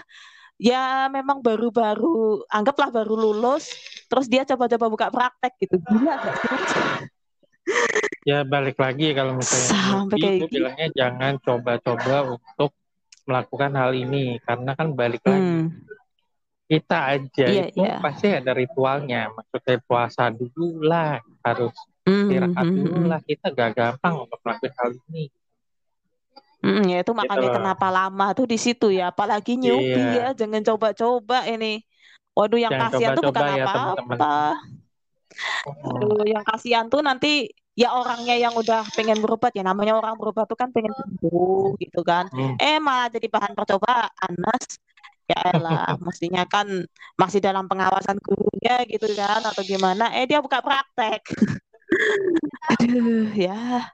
ya 0.57 1.11
memang 1.13 1.43
baru-baru 1.45 2.47
anggaplah 2.49 2.89
baru 2.89 3.15
lulus 3.19 3.75
terus 4.09 4.31
dia 4.31 4.47
coba-coba 4.47 4.87
buka 4.89 5.07
praktek 5.13 5.53
gitu 5.61 5.77
gila 5.85 6.15
gak 6.17 6.35
sih 6.39 6.59
ya 8.31 8.47
balik 8.47 8.79
lagi 8.79 9.11
kalau 9.11 9.35
misalnya 9.35 9.71
sampai 9.75 10.17
kayak 10.23 10.39
gitu. 10.47 10.55
bilangnya 10.55 10.89
jangan 10.95 11.33
coba-coba 11.43 12.17
untuk 12.39 12.71
melakukan 13.27 13.75
hal 13.75 13.91
ini 13.91 14.39
karena 14.47 14.71
kan 14.79 14.95
balik 14.95 15.19
hmm. 15.27 15.31
lagi 15.35 15.55
kita 16.67 16.99
aja 17.15 17.47
yeah, 17.47 17.67
itu 17.71 17.83
yeah. 17.87 18.03
pasti 18.03 18.27
ada 18.35 18.51
ritualnya 18.51 19.31
maksudnya 19.31 19.79
puasa 19.87 20.35
dulu 20.35 20.83
lah 20.83 21.23
harus 21.47 21.75
mm, 22.03 22.11
istirahat 22.27 22.67
mm, 22.67 22.75
dulu 22.75 23.01
lah 23.07 23.21
kita 23.23 23.47
gak 23.55 23.71
gampang 23.79 24.15
untuk 24.27 24.39
melakukan 24.43 24.75
hal 24.75 24.93
ini 25.11 25.31
Mm, 26.67 26.83
ya 26.89 26.99
itu 27.05 27.13
makanya 27.15 27.47
gitu. 27.47 27.57
kenapa 27.63 27.87
lama 27.95 28.27
tuh 28.35 28.49
di 28.49 28.59
situ 28.59 28.91
ya, 28.91 29.15
apalagi 29.15 29.55
newbie 29.55 30.03
iya. 30.03 30.33
ya, 30.33 30.41
jangan 30.45 30.65
coba-coba 30.67 31.47
ini. 31.47 31.85
Waduh 32.35 32.59
yang 32.59 32.75
jangan 32.75 32.91
kasihan 32.91 33.11
tuh 33.15 33.25
bukan 33.31 33.45
ya, 33.45 33.65
apa-apa. 33.65 34.37
Aduh, 35.95 36.25
yang 36.27 36.43
kasihan 36.43 36.85
tuh 36.91 37.07
nanti 37.07 37.53
ya 37.77 37.93
orangnya 37.93 38.35
yang 38.41 38.57
udah 38.57 38.89
pengen 38.97 39.21
berobat 39.21 39.53
ya 39.53 39.63
namanya 39.63 40.01
orang 40.01 40.17
berobat 40.17 40.49
tuh 40.49 40.57
kan 40.57 40.73
pengen 40.73 40.91
sembuh 40.97 41.77
gitu 41.79 42.01
kan. 42.03 42.27
Hmm. 42.33 42.57
Eh 42.57 42.81
malah 42.81 43.13
jadi 43.13 43.29
bahan 43.29 43.53
percobaan, 43.53 44.33
Mas 44.41 44.81
ya 45.27 45.39
elah 45.59 45.99
mestinya 45.99 46.47
kan 46.47 46.71
masih 47.19 47.43
dalam 47.43 47.67
pengawasan 47.67 48.19
gurunya 48.23 48.87
gitu 48.87 49.11
kan 49.19 49.43
atau 49.43 49.63
gimana? 49.67 50.15
Eh 50.15 50.25
dia 50.31 50.39
buka 50.39 50.63
praktek. 50.63 51.23
Aduh 52.79 53.31
ya 53.35 53.91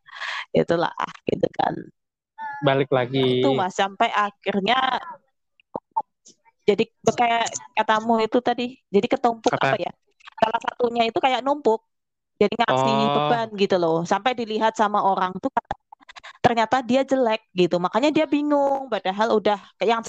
itulah 0.52 0.92
gitu 1.24 1.48
kan. 1.56 1.74
Balik 2.62 2.92
lagi. 2.92 3.40
Itu 3.40 3.56
mas 3.56 3.72
sampai 3.72 4.12
akhirnya 4.12 5.00
jadi 6.62 6.84
kayak 7.02 7.50
katamu 7.74 8.22
itu 8.22 8.38
tadi 8.38 8.78
jadi 8.92 9.06
ketumpuk 9.08 9.50
apa, 9.56 9.74
apa 9.74 9.76
ya? 9.80 9.92
Salah 10.38 10.60
satunya 10.60 11.02
itu 11.08 11.18
kayak 11.18 11.40
numpuk 11.40 11.82
jadi 12.36 12.54
ngasih 12.58 12.92
oh. 12.92 13.10
beban 13.16 13.48
gitu 13.56 13.76
loh. 13.80 13.98
Sampai 14.04 14.36
dilihat 14.36 14.76
sama 14.76 15.00
orang 15.00 15.32
tuh 15.40 15.50
ternyata 16.42 16.84
dia 16.84 17.02
jelek 17.06 17.48
gitu. 17.56 17.80
Makanya 17.80 18.10
dia 18.12 18.26
bingung 18.28 18.92
padahal 18.92 19.38
udah 19.38 19.58
kayak 19.80 19.90
yang 19.98 20.04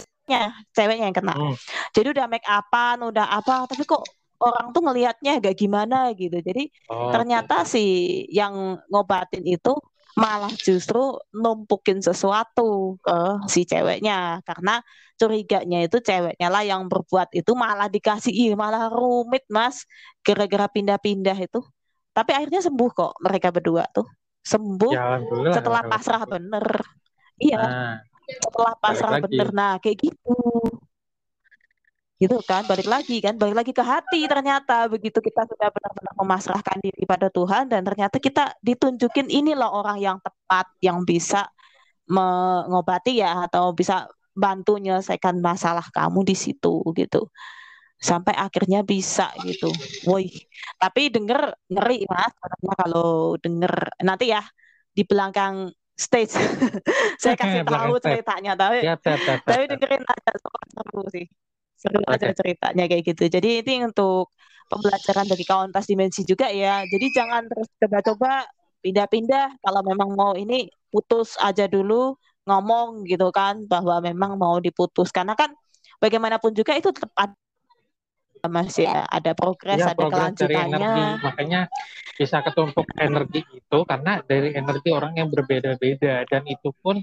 ceweknya 0.71 1.05
yang 1.11 1.17
kena. 1.17 1.35
Hmm. 1.35 1.55
Jadi 1.91 2.07
udah 2.15 2.25
make 2.31 2.47
upan, 2.47 2.97
udah 3.03 3.25
apa, 3.27 3.67
tapi 3.67 3.83
kok 3.83 4.03
orang 4.43 4.75
tuh 4.75 4.81
ngelihatnya 4.83 5.31
agak 5.39 5.55
gimana 5.55 6.11
gitu. 6.15 6.39
Jadi 6.39 6.71
oh, 6.91 7.11
ternyata 7.11 7.63
okay. 7.63 7.69
si 7.69 7.85
yang 8.31 8.79
ngobatin 8.91 9.43
itu 9.43 9.75
malah 10.13 10.53
justru 10.61 11.17
numpukin 11.33 11.97
sesuatu 11.97 13.01
ke 13.01 13.17
si 13.49 13.65
ceweknya 13.65 14.45
karena 14.45 14.85
curiganya 15.17 15.81
itu 15.81 15.97
ceweknya 16.05 16.53
lah 16.53 16.61
yang 16.61 16.85
berbuat 16.85 17.33
itu 17.33 17.57
malah 17.57 17.89
dikasih 17.89 18.53
malah 18.53 18.93
rumit 18.93 19.41
mas 19.49 19.89
gara-gara 20.21 20.69
pindah-pindah 20.69 21.33
itu 21.33 21.65
tapi 22.13 22.29
akhirnya 22.29 22.61
sembuh 22.61 22.89
kok 22.93 23.13
mereka 23.25 23.49
berdua 23.49 23.89
tuh 23.89 24.05
sembuh 24.45 24.93
ya, 24.93 25.17
setelah 25.49 25.81
pasrah 25.89 26.29
bener 26.29 26.65
iya 27.41 27.57
nah 27.57 27.97
setelah 28.27 28.73
pasrah 28.79 29.19
bener 29.23 29.49
nah 29.51 29.75
kayak 29.79 30.09
gitu. 30.09 30.35
Gitu 32.21 32.39
kan 32.47 32.63
balik 32.63 32.87
lagi 32.87 33.19
kan 33.19 33.35
balik 33.35 33.55
lagi 33.59 33.71
ke 33.75 33.83
hati 33.83 34.29
ternyata. 34.31 34.87
Begitu 34.87 35.19
kita 35.19 35.43
sudah 35.43 35.67
benar-benar 35.67 36.13
memasrahkan 36.15 36.77
diri 36.79 37.03
pada 37.03 37.27
Tuhan 37.27 37.67
dan 37.67 37.83
ternyata 37.83 38.15
kita 38.21 38.55
ditunjukin 38.63 39.27
ini 39.27 39.51
loh 39.51 39.71
orang 39.75 39.99
yang 39.99 40.17
tepat 40.23 40.71
yang 40.79 41.03
bisa 41.03 41.51
mengobati 42.07 43.19
ya 43.19 43.47
atau 43.47 43.75
bisa 43.75 44.07
bantu 44.33 44.81
menyelesaikan 44.81 45.37
masalah 45.43 45.83
kamu 45.91 46.23
di 46.23 46.35
situ 46.35 46.79
gitu. 46.95 47.27
Sampai 47.99 48.35
akhirnya 48.35 48.83
bisa 48.83 49.31
gitu. 49.47 49.71
Woi, 50.07 50.27
tapi 50.75 51.07
denger 51.07 51.55
ngeri 51.71 52.03
mas, 52.07 52.35
karena 52.35 52.73
kalau 52.75 53.39
denger 53.39 53.73
nanti 54.03 54.31
ya 54.31 54.43
di 54.91 55.07
belakang 55.07 55.71
stage. 55.93 56.33
saya 57.21 57.35
kasih 57.37 57.61
tahu 57.69 57.93
ceritanya, 58.01 58.53
tapi 58.57 58.85
ya, 58.85 58.95
tapi 58.97 59.63
dengerin 59.69 60.03
aja 60.03 60.31
seru 60.37 61.03
sih. 61.13 61.25
Seru 61.77 62.01
okay. 62.03 62.13
aja 62.17 62.27
ceritanya 62.33 62.83
kayak 62.89 63.03
gitu. 63.13 63.23
Jadi 63.29 63.49
ini 63.65 63.85
untuk 63.85 64.33
pembelajaran 64.71 65.25
bagi 65.29 65.45
kawan 65.45 65.69
tas 65.69 65.85
dimensi 65.85 66.25
juga 66.25 66.49
ya. 66.49 66.81
Jadi 66.87 67.05
jangan 67.13 67.45
terus 67.45 67.69
coba-coba 67.77 68.47
pindah-pindah. 68.81 69.61
Kalau 69.61 69.81
memang 69.85 70.09
mau 70.17 70.33
ini 70.33 70.67
putus 70.89 71.37
aja 71.41 71.65
dulu 71.69 72.17
ngomong 72.43 73.07
gitu 73.07 73.31
kan 73.31 73.63
bahwa 73.65 74.03
memang 74.03 74.35
mau 74.35 74.59
diputus 74.59 75.09
karena 75.15 75.31
kan 75.31 75.55
bagaimanapun 76.03 76.51
juga 76.51 76.75
itu 76.75 76.91
tetap 76.91 77.31
masih 78.51 78.85
ya, 78.87 79.07
ada 79.07 79.31
progres, 79.31 79.79
ya, 79.79 79.91
ada 79.91 79.99
progres 79.99 80.35
kelanjutannya. 80.35 80.95
Makanya 81.23 81.61
bisa 82.13 82.45
ketumpuk 82.45 82.85
energi 82.99 83.41
itu 83.49 83.79
karena 83.89 84.21
dari 84.23 84.53
energi 84.53 84.89
orang 84.93 85.17
yang 85.17 85.33
berbeda-beda 85.33 86.27
dan 86.29 86.43
itu 86.45 86.69
pun 86.83 87.01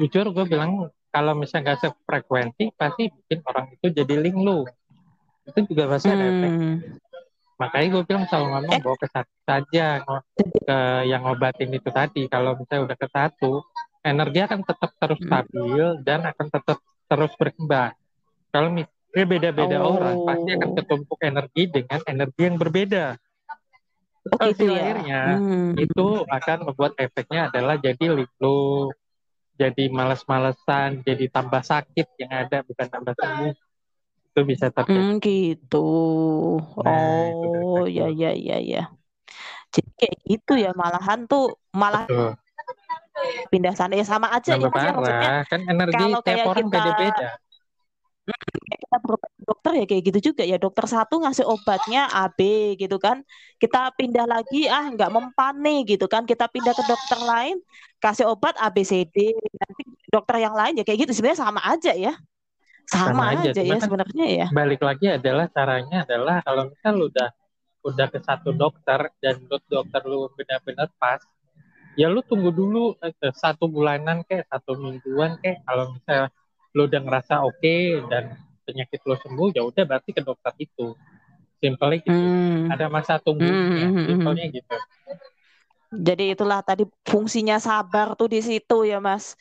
jujur 0.00 0.32
gue 0.34 0.44
bilang 0.48 0.90
kalau 1.10 1.34
misalnya 1.38 1.74
nggak 1.74 1.80
sefrekuensi 1.84 2.74
pasti 2.74 3.10
bikin 3.10 3.40
orang 3.46 3.70
itu 3.74 3.86
jadi 3.92 4.14
linglung. 4.18 4.66
Itu 5.46 5.66
juga 5.68 5.90
pasti 5.90 6.10
hmm. 6.10 6.16
ada 6.16 6.26
efek. 6.26 6.52
Makanya 7.60 7.86
gue 7.92 8.02
bilang 8.08 8.24
selalu 8.24 8.46
ngomong 8.56 8.72
eh. 8.72 8.80
bawa 8.80 8.96
ke 8.96 9.08
satu 9.12 9.36
saja 9.44 9.86
ke 10.40 10.78
yang 11.04 11.22
obatin 11.28 11.70
itu 11.76 11.90
tadi. 11.92 12.24
Kalau 12.30 12.56
misalnya 12.56 12.88
udah 12.88 12.96
ke 12.96 13.08
satu, 13.12 13.52
energi 14.00 14.38
akan 14.40 14.60
tetap 14.64 14.90
terus 14.96 15.20
hmm. 15.20 15.28
stabil 15.28 15.86
dan 16.06 16.20
akan 16.24 16.46
tetap 16.48 16.78
terus 17.10 17.32
berkembang. 17.36 17.92
Kalau 18.50 18.68
Ya 19.10 19.24
beda-beda 19.26 19.82
oh. 19.82 19.98
orang 19.98 20.16
pasti 20.22 20.50
akan 20.54 20.70
ketumpuk 20.78 21.18
energi 21.26 21.62
dengan 21.66 22.00
energi 22.06 22.42
yang 22.46 22.56
berbeda. 22.58 23.04
Oh, 24.36 24.52
gitu 24.52 24.70
ya? 24.70 24.78
akhirnya 24.84 25.22
hmm. 25.40 25.70
itu 25.80 26.06
akan 26.28 26.58
membuat 26.70 26.92
efeknya 27.00 27.48
adalah 27.48 27.80
jadi 27.80 28.20
linglung, 28.20 28.92
jadi 29.56 29.84
males-malesan, 29.90 31.02
jadi 31.02 31.24
tambah 31.32 31.64
sakit 31.64 32.06
yang 32.20 32.30
ada 32.30 32.62
bukan 32.62 32.86
tambah 32.86 33.14
sembuh. 33.16 33.54
Itu 34.30 34.40
bisa 34.46 34.70
terjadi. 34.70 34.94
Hmm, 34.94 35.18
gitu. 35.18 35.88
Nah, 36.84 37.34
oh, 37.34 37.82
ya 37.90 38.06
ya 38.12 38.30
ya 38.30 38.62
ya. 38.62 38.84
Jadi 39.74 39.90
kayak 39.98 40.16
gitu 40.28 40.52
ya 40.54 40.70
malahan 40.76 41.26
tuh 41.26 41.58
malah 41.74 42.06
Betul. 42.06 42.38
pindah 43.50 43.74
sana 43.74 43.98
ya 43.98 44.06
sama 44.06 44.30
aja 44.30 44.54
ya, 44.54 44.62
ya 44.62 44.70
maksudnya. 44.70 45.34
Kan 45.50 45.60
energi 45.66 46.04
tiap 46.22 46.46
orang 46.46 46.66
beda-beda 46.70 47.30
kita 47.34 47.49
berobat 49.00 49.32
dokter 49.40 49.72
ya 49.80 49.84
kayak 49.88 50.02
gitu 50.12 50.18
juga 50.32 50.42
ya. 50.44 50.56
Dokter 50.60 50.84
satu 50.86 51.22
ngasih 51.22 51.46
obatnya 51.46 52.06
AB 52.10 52.40
gitu 52.76 53.00
kan. 53.00 53.22
Kita 53.56 53.90
pindah 53.96 54.26
lagi 54.28 54.66
ah 54.68 54.86
nggak 54.90 55.10
mempan 55.10 55.54
nih 55.62 55.96
gitu 55.96 56.06
kan. 56.06 56.26
Kita 56.28 56.46
pindah 56.50 56.74
ke 56.74 56.84
dokter 56.84 57.18
lain 57.22 57.56
kasih 58.00 58.32
obat 58.32 58.56
ABCD 58.56 59.36
nanti 59.36 59.82
dokter 60.08 60.40
yang 60.40 60.54
lain 60.54 60.78
ya 60.78 60.84
kayak 60.84 61.08
gitu. 61.08 61.12
Sebenarnya 61.16 61.40
sama 61.42 61.60
aja 61.64 61.92
ya. 61.94 62.14
Sama, 62.90 63.14
sama 63.14 63.24
aja, 63.38 63.54
aja 63.54 63.62
ya 63.62 63.78
kan 63.78 63.86
sebenarnya 63.86 64.26
ya. 64.26 64.46
balik 64.50 64.82
lagi 64.82 65.06
adalah 65.06 65.46
caranya 65.54 66.02
adalah 66.02 66.42
kalau 66.42 66.74
misal 66.74 66.98
lu 66.98 67.06
udah 67.06 67.30
udah 67.86 68.06
ke 68.10 68.18
satu 68.18 68.50
dokter 68.50 69.14
dan 69.22 69.38
dokter 69.46 70.02
lu 70.10 70.26
benar-benar 70.34 70.90
pas 70.98 71.22
ya 71.94 72.10
lu 72.10 72.18
tunggu 72.26 72.50
dulu 72.50 72.98
eh, 72.98 73.14
satu 73.30 73.70
bulanan 73.70 74.26
kayak 74.26 74.50
satu 74.50 74.74
mingguan 74.74 75.38
kayak 75.38 75.62
kalau 75.62 75.94
misalnya 75.94 76.34
lo 76.74 76.86
udah 76.86 77.00
ngerasa 77.02 77.42
oke 77.42 77.58
okay, 77.58 77.98
dan 78.06 78.38
penyakit 78.62 79.02
lo 79.02 79.18
sembuh 79.18 79.48
ya 79.54 79.62
udah 79.66 79.82
berarti 79.86 80.10
ke 80.14 80.22
dokter 80.22 80.54
itu. 80.58 80.94
Simpelnya 81.60 82.00
gitu. 82.00 82.16
Hmm. 82.16 82.72
ada 82.72 82.88
masa 82.88 83.20
tunggunya 83.20 83.52
hmm. 83.52 83.68
hmm, 83.68 83.92
hmm 83.92 84.06
simpelnya 84.08 84.46
hmm. 84.48 84.56
gitu. 84.56 84.76
Jadi 85.90 86.24
itulah 86.38 86.62
tadi 86.62 86.86
fungsinya 87.02 87.58
sabar 87.58 88.14
tuh 88.14 88.30
di 88.30 88.40
situ 88.40 88.86
ya 88.86 89.02
mas. 89.02 89.34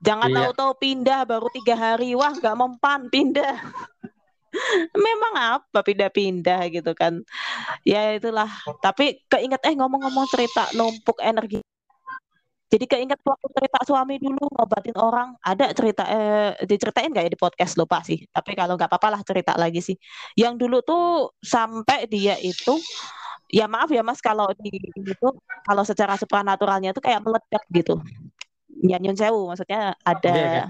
Jangan 0.00 0.30
iya. 0.30 0.36
tahu-tahu 0.38 0.72
pindah 0.78 1.20
baru 1.26 1.50
tiga 1.52 1.74
hari. 1.74 2.14
Wah 2.14 2.32
nggak 2.32 2.56
mempan 2.56 3.10
pindah. 3.10 3.58
Memang 4.96 5.34
apa 5.60 5.84
pindah-pindah 5.84 6.72
gitu 6.72 6.96
kan. 6.96 7.20
Ya 7.84 8.14
itulah. 8.16 8.48
Tapi 8.80 9.20
keinget 9.28 9.60
eh 9.66 9.74
ngomong-ngomong 9.76 10.24
cerita 10.32 10.70
numpuk 10.72 11.20
energi 11.20 11.60
jadi 12.66 12.84
keinget 12.90 13.20
waktu 13.22 13.46
cerita 13.54 13.78
suami 13.86 14.18
dulu 14.18 14.42
ngobatin 14.50 14.98
orang, 14.98 15.38
ada 15.38 15.70
cerita 15.70 16.02
eh, 16.10 16.50
diceritain 16.66 17.14
nggak 17.14 17.24
ya 17.26 17.30
di 17.30 17.38
podcast 17.38 17.78
lupa 17.78 18.02
sih. 18.02 18.26
Tapi 18.26 18.58
kalau 18.58 18.74
nggak 18.74 18.90
apa-apa 18.90 19.08
lah 19.14 19.20
cerita 19.22 19.54
lagi 19.54 19.78
sih. 19.78 19.94
Yang 20.34 20.66
dulu 20.66 20.76
tuh 20.82 21.30
sampai 21.38 22.10
dia 22.10 22.34
itu 22.42 22.74
ya 23.46 23.70
maaf 23.70 23.86
ya 23.94 24.02
Mas 24.02 24.18
kalau 24.18 24.50
di 24.58 24.74
itu 24.98 25.28
kalau 25.62 25.82
secara 25.86 26.18
supernaturalnya 26.18 26.90
itu 26.90 26.98
kayak 26.98 27.22
meledak 27.22 27.62
gitu. 27.70 28.02
Ya 28.82 28.98
nyun 28.98 29.14
sewu 29.14 29.46
maksudnya 29.46 29.94
ada 30.02 30.34
yeah, 30.34 30.52
yeah. 30.66 30.68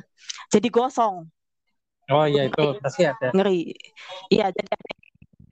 jadi 0.52 0.68
gosong. 0.68 1.32
Oh 2.12 2.28
iya 2.28 2.52
itu 2.52 2.76
pasti 2.84 3.08
ada. 3.08 3.32
Ngeri. 3.32 3.72
Iya 4.28 4.52
jadi 4.52 4.68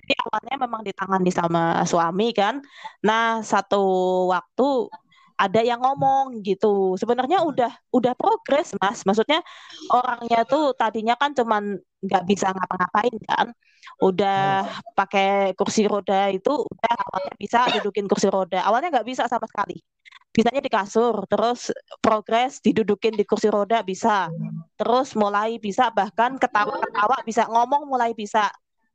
Jadi 0.04 0.20
awalnya 0.20 0.56
memang 0.60 0.84
ditangani 0.84 1.32
sama 1.32 1.80
suami 1.88 2.36
kan. 2.36 2.60
Nah, 3.00 3.40
satu 3.40 3.80
waktu 4.28 4.92
ada 5.34 5.60
yang 5.60 5.82
ngomong 5.82 6.40
gitu. 6.46 6.94
Sebenarnya 6.94 7.42
udah 7.42 7.72
udah 7.90 8.12
progres, 8.14 8.72
Mas. 8.78 9.02
Maksudnya 9.02 9.42
orangnya 9.90 10.46
tuh 10.46 10.72
tadinya 10.78 11.14
kan 11.18 11.34
cuman 11.34 11.78
nggak 12.02 12.24
bisa 12.26 12.54
ngapa-ngapain 12.54 13.16
kan. 13.26 13.46
Udah 14.00 14.64
pakai 14.96 15.52
kursi 15.58 15.84
roda 15.84 16.32
itu 16.32 16.50
udah 16.50 16.94
awalnya 17.08 17.34
bisa 17.36 17.68
dudukin 17.78 18.06
kursi 18.06 18.28
roda. 18.30 18.62
Awalnya 18.64 19.00
nggak 19.00 19.08
bisa 19.08 19.26
sama 19.26 19.44
sekali. 19.50 19.78
Bisanya 20.34 20.58
di 20.58 20.66
kasur, 20.66 21.30
terus 21.30 21.70
progres 22.02 22.58
didudukin 22.58 23.14
di 23.14 23.22
kursi 23.22 23.46
roda 23.46 23.86
bisa. 23.86 24.26
Terus 24.74 25.14
mulai 25.14 25.62
bisa 25.62 25.94
bahkan 25.94 26.34
ketawa-ketawa 26.42 27.22
bisa 27.22 27.46
ngomong 27.46 27.86
mulai 27.86 28.10
bisa 28.18 28.50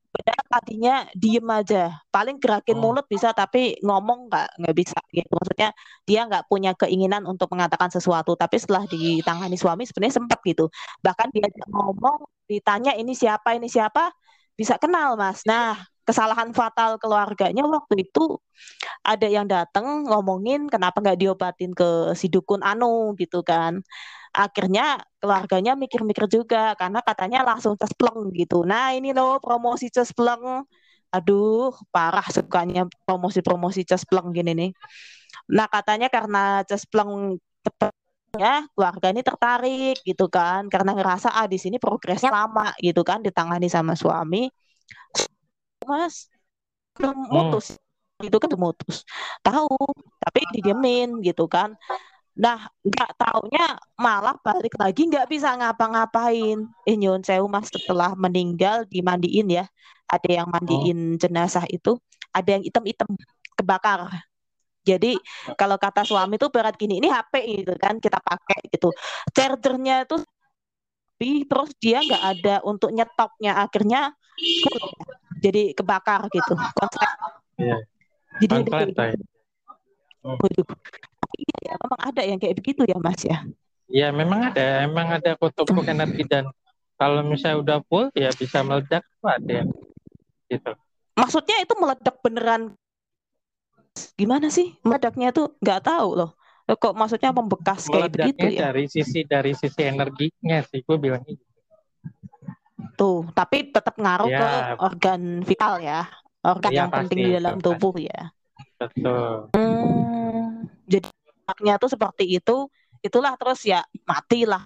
Padahal 0.09 0.45
tadinya 0.49 0.95
diem 1.13 1.45
aja, 1.53 1.93
paling 2.09 2.41
gerakin 2.41 2.77
oh. 2.81 2.81
mulut 2.81 3.05
bisa 3.05 3.29
tapi 3.29 3.77
ngomong 3.85 4.25
nggak 4.25 4.47
nggak 4.57 4.75
bisa 4.75 4.97
gitu. 5.13 5.29
Maksudnya 5.29 5.69
dia 6.09 6.19
nggak 6.25 6.49
punya 6.49 6.71
keinginan 6.73 7.29
untuk 7.29 7.47
mengatakan 7.53 7.93
sesuatu, 7.93 8.33
tapi 8.33 8.57
setelah 8.57 8.89
ditangani 8.89 9.53
suami 9.53 9.85
sebenarnya 9.85 10.15
sempat 10.17 10.41
gitu. 10.41 10.65
Bahkan 11.05 11.27
dia 11.29 11.47
ngomong, 11.69 12.25
ditanya 12.49 12.97
ini 12.97 13.13
siapa 13.13 13.53
ini 13.53 13.69
siapa, 13.69 14.09
bisa 14.57 14.81
kenal 14.81 15.13
mas. 15.13 15.45
Nah 15.45 15.77
kesalahan 16.09 16.49
fatal 16.57 16.97
keluarganya 16.97 17.61
waktu 17.69 18.09
itu 18.09 18.41
ada 19.05 19.27
yang 19.29 19.45
datang 19.45 20.09
ngomongin 20.09 20.65
kenapa 20.73 20.97
nggak 21.05 21.19
diobatin 21.21 21.71
ke 21.77 22.17
si 22.17 22.25
dukun 22.33 22.65
anu 22.65 23.13
gitu 23.21 23.45
kan 23.45 23.85
akhirnya 24.33 25.01
keluarganya 25.21 25.73
mikir-mikir 25.77 26.25
juga 26.29 26.73
karena 26.77 27.01
katanya 27.01 27.41
langsung 27.45 27.73
cespleng 27.81 28.29
gitu. 28.37 28.61
Nah 28.65 28.93
ini 28.93 29.09
loh 29.17 29.41
promosi 29.41 29.89
cespleng. 29.89 30.65
Aduh 31.09 31.73
parah 31.89 32.25
sukanya 32.29 32.85
promosi-promosi 33.09 33.81
cespleng 33.89 34.29
gini 34.29 34.51
nih. 34.53 34.71
Nah 35.57 35.65
katanya 35.65 36.07
karena 36.13 36.61
cespleng 36.69 37.41
ya 38.37 38.61
keluarga 38.77 39.07
ini 39.09 39.21
tertarik 39.25 39.95
gitu 40.05 40.29
kan 40.29 40.69
karena 40.69 40.93
ngerasa 40.93 41.33
ah 41.33 41.49
di 41.49 41.57
sini 41.57 41.81
progres 41.81 42.21
lama 42.29 42.69
gitu 42.77 43.01
kan 43.01 43.25
ditangani 43.25 43.67
sama 43.67 43.97
suami 43.97 44.45
mas 45.89 46.29
belum 46.93 47.17
mutus 47.33 47.73
hmm. 48.21 48.29
itu 48.29 48.37
kan 48.37 48.51
mutus 48.53 49.01
tahu 49.41 49.73
tapi 50.21 50.39
didiemin 50.53 51.25
gitu 51.25 51.49
kan 51.49 51.73
Nah, 52.39 52.71
nggak 52.87 53.19
taunya 53.19 53.75
malah 53.99 54.31
balik 54.39 54.71
lagi 54.79 55.11
nggak 55.11 55.27
bisa 55.27 55.59
ngapa-ngapain. 55.59 56.71
Eh 56.87 56.95
nyun 56.95 57.19
sewu 57.19 57.51
mas 57.51 57.67
setelah 57.67 58.15
meninggal 58.15 58.87
dimandiin 58.87 59.59
ya. 59.59 59.65
Ada 60.07 60.41
yang 60.41 60.47
mandiin 60.47 60.99
oh. 61.15 61.19
jenazah 61.19 61.67
itu, 61.67 61.99
ada 62.31 62.49
yang 62.55 62.63
item-item 62.63 63.11
kebakar. 63.59 64.23
Jadi 64.87 65.19
kalau 65.59 65.75
kata 65.75 66.07
suami 66.07 66.39
itu 66.39 66.47
berat 66.47 66.79
gini, 66.79 67.03
ini 67.03 67.11
HP 67.11 67.33
gitu 67.67 67.75
kan 67.75 67.99
kita 67.99 68.23
pakai 68.23 68.71
gitu. 68.71 68.89
Chargernya 69.35 70.07
itu 70.07 70.23
terus 71.19 71.69
dia 71.83 71.99
nggak 71.99 72.23
ada 72.23 72.55
untuk 72.63 72.95
nyetopnya 72.95 73.59
akhirnya 73.59 74.15
jadi 75.39 75.73
kebakar 75.73 76.27
gitu. 76.29 76.53
Konslet. 76.55 77.11
Iya. 77.57 77.77
Jadi 78.39 78.55
Konslet, 78.67 79.19
Oh. 80.19 80.35
Iya 81.39 81.57
ya, 81.63 81.73
memang 81.79 82.01
ada 82.03 82.21
yang 82.27 82.39
kayak 82.43 82.55
begitu 82.59 82.83
ya 82.83 82.99
Mas 82.99 83.23
ya. 83.23 83.39
Iya 83.87 84.11
memang 84.11 84.51
ada, 84.51 84.83
emang 84.83 85.07
ada 85.15 85.39
kutub 85.39 85.71
energi 85.87 86.27
dan 86.27 86.51
kalau 86.99 87.23
misalnya 87.23 87.57
udah 87.63 87.77
full 87.87 88.11
ya 88.11 88.27
bisa 88.35 88.59
meledak 88.59 89.07
tuh 89.23 89.29
ada 89.31 89.51
yang 89.63 89.69
gitu. 90.51 90.71
Maksudnya 91.15 91.63
itu 91.63 91.73
meledak 91.79 92.15
beneran 92.19 92.75
gimana 94.19 94.51
sih 94.51 94.75
meledaknya 94.83 95.31
tuh 95.31 95.55
nggak 95.63 95.87
tahu 95.87 96.09
loh. 96.19 96.31
Kok 96.69 96.93
maksudnya 96.93 97.33
membekas 97.33 97.89
kayak 97.89 98.13
begitu 98.13 98.45
ya? 98.59 98.69
Dari 98.69 98.85
sisi 98.85 99.25
dari 99.25 99.57
sisi 99.57 99.81
energinya 99.81 100.61
sih 100.67 100.85
gue 100.85 100.97
bilang 101.01 101.23
gitu. 101.25 101.41
Tuh, 102.95 103.27
tapi 103.35 103.71
tetap 103.71 103.95
ngaruh 103.95 104.29
ya. 104.31 104.39
ke 104.39 104.49
organ 104.79 105.21
vital 105.43 105.73
ya, 105.79 106.01
organ 106.43 106.71
ya, 106.71 106.77
yang 106.83 106.91
pasti, 106.91 107.03
penting 107.03 107.17
di 107.19 107.31
dalam 107.35 107.57
tubuh 107.59 107.93
pasti. 107.95 108.09
ya. 108.11 108.21
Betul. 108.79 109.31
Hmm, 109.55 110.67
jadi 110.87 111.07
anaknya 111.47 111.73
tuh 111.79 111.89
seperti 111.91 112.25
itu, 112.27 112.57
itulah 113.03 113.33
terus 113.35 113.63
ya 113.67 113.83
matilah. 114.07 114.63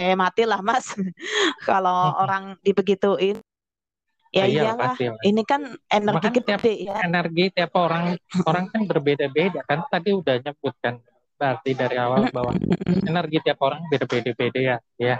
Eh 0.00 0.16
matilah 0.16 0.60
Mas. 0.64 0.92
Kalau 1.68 2.16
orang 2.24 2.56
dibegituin 2.64 3.40
Ya 4.30 4.46
iya, 4.46 4.70
iyalah, 4.70 4.94
pasti, 4.94 5.10
ini 5.26 5.42
kan 5.42 5.74
energi 5.90 6.28
gede 6.38 6.54
tiap, 6.54 6.62
ya. 6.62 6.96
Energi 7.02 7.44
tiap 7.50 7.74
orang 7.74 8.14
orang 8.46 8.70
kan 8.70 8.86
berbeda-beda 8.86 9.66
kan. 9.66 9.82
Tadi 9.90 10.14
udah 10.14 10.38
nyebut 10.38 10.74
kan 10.78 11.02
berarti 11.34 11.74
dari 11.74 11.98
awal 11.98 12.30
bahwa 12.30 12.54
energi 13.10 13.42
tiap 13.42 13.58
orang 13.58 13.82
beda-beda 13.90 14.58
ya. 14.62 14.76
Ya, 15.02 15.18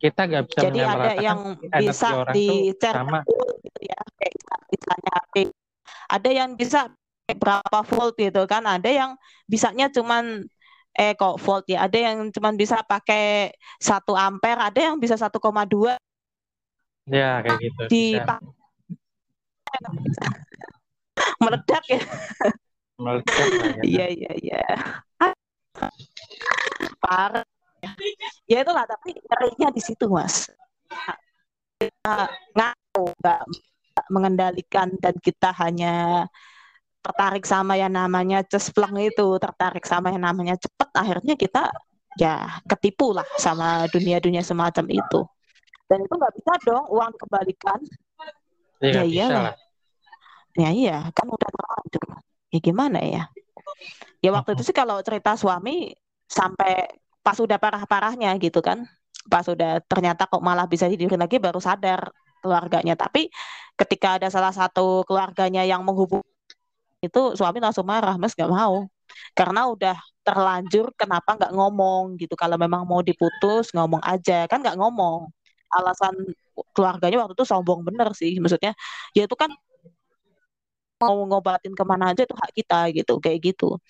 kita 0.00 0.20
nggak 0.24 0.44
bisa 0.48 0.60
Jadi 0.64 0.80
ada 0.80 1.12
yang 1.20 1.40
bisa 1.60 2.08
dicerna 2.32 3.20
gitu 3.60 3.80
ya, 3.84 4.00
kayak 4.16 4.32
misalnya 4.72 5.14
ada 6.08 6.30
yang 6.32 6.50
bisa 6.56 6.88
berapa 7.30 7.78
volt 7.84 8.16
gitu 8.16 8.42
kan? 8.48 8.64
Ada 8.64 8.90
yang 8.90 9.10
bisanya 9.44 9.92
cuman 9.92 10.48
eh 10.96 11.12
kok 11.14 11.36
volt 11.38 11.68
ya? 11.68 11.84
Ada 11.84 11.98
yang 12.10 12.32
cuman 12.32 12.56
bisa 12.56 12.80
pakai 12.82 13.52
satu 13.76 14.16
ampere 14.16 14.58
ada 14.58 14.80
yang 14.80 14.96
bisa 14.96 15.20
1,2 15.20 15.94
ya 17.10 17.42
kayak 17.42 17.58
gitu 17.60 17.82
di 17.90 18.04
meledak 21.40 21.84
ya. 21.88 22.00
Meledak 23.00 23.52
ya. 23.52 23.72
iya 23.84 24.06
iya 24.08 24.32
iya. 24.40 24.64
Parah 27.00 27.44
ya 28.50 28.66
itulah 28.66 28.82
tapi 28.82 29.14
ngerinya 29.14 29.68
di 29.70 29.82
situ 29.82 30.10
mas 30.10 30.50
ngaku 32.52 33.04
nggak 33.22 33.42
mengendalikan 34.10 34.90
dan 34.98 35.14
kita 35.22 35.54
hanya 35.54 36.26
tertarik 37.00 37.44
sama 37.48 37.80
yang 37.80 37.96
namanya 37.96 38.44
cespleng 38.44 38.92
itu, 39.00 39.40
tertarik 39.40 39.84
sama 39.88 40.12
yang 40.12 40.20
namanya 40.20 40.56
cepet, 40.60 40.88
akhirnya 40.92 41.34
kita 41.36 41.72
ya 42.18 42.60
ketipu 42.68 43.16
lah 43.16 43.24
sama 43.40 43.88
dunia-dunia 43.88 44.44
semacam 44.44 44.84
itu. 44.92 45.20
Dan 45.88 46.04
itu 46.04 46.14
nggak 46.14 46.34
bisa 46.36 46.52
dong 46.68 46.84
uang 46.92 47.12
kembalikan. 47.16 47.80
Ya, 48.84 49.00
ya 49.00 49.02
iya 49.08 49.26
lah. 49.32 49.54
Ya 50.58 50.70
iya, 50.74 50.98
kan 51.16 51.26
udah 51.30 51.48
terlanjur. 51.48 52.06
Ya 52.52 52.58
gimana 52.60 52.98
ya? 53.00 53.24
Ya 54.20 54.30
waktu 54.36 54.58
itu 54.58 54.68
sih 54.68 54.76
kalau 54.76 55.00
cerita 55.00 55.38
suami 55.40 55.96
sampai 56.28 56.84
pas 57.20 57.36
udah 57.38 57.58
parah-parahnya 57.60 58.36
gitu 58.40 58.60
kan. 58.64 58.84
Pas 59.28 59.44
udah 59.46 59.84
ternyata 59.84 60.24
kok 60.26 60.40
malah 60.40 60.64
bisa 60.64 60.88
tidurin 60.88 61.20
lagi 61.20 61.36
baru 61.36 61.60
sadar 61.60 62.08
keluarganya. 62.40 62.96
Tapi 62.96 63.28
ketika 63.76 64.16
ada 64.20 64.28
salah 64.32 64.52
satu 64.52 65.04
keluarganya 65.08 65.62
yang 65.64 65.84
menghubungi 65.84 66.26
itu 67.00 67.32
suami 67.32 67.58
langsung 67.64 67.88
marah 67.88 68.16
mas 68.20 68.32
nggak 68.36 68.50
mau. 68.50 68.88
Karena 69.34 69.66
udah 69.68 69.96
terlanjur 70.24 70.92
kenapa 70.96 71.36
nggak 71.38 71.52
ngomong 71.56 72.16
gitu. 72.20 72.34
Kalau 72.36 72.56
memang 72.60 72.84
mau 72.88 73.00
diputus 73.04 73.72
ngomong 73.76 74.00
aja. 74.04 74.48
Kan 74.50 74.64
nggak 74.64 74.76
ngomong. 74.80 75.28
Alasan 75.70 76.14
keluarganya 76.74 77.24
waktu 77.24 77.34
itu 77.38 77.46
sombong 77.48 77.84
bener 77.86 78.12
sih. 78.16 78.36
Maksudnya 78.42 78.72
ya 79.16 79.24
itu 79.28 79.36
kan 79.36 79.50
mau 81.00 81.16
ngobatin 81.24 81.72
ke 81.72 81.84
mana 81.88 82.12
aja 82.12 82.22
itu 82.28 82.36
hak 82.36 82.52
kita 82.52 82.80
gitu 82.92 83.14
kayak 83.18 83.40
gitu 83.40 83.80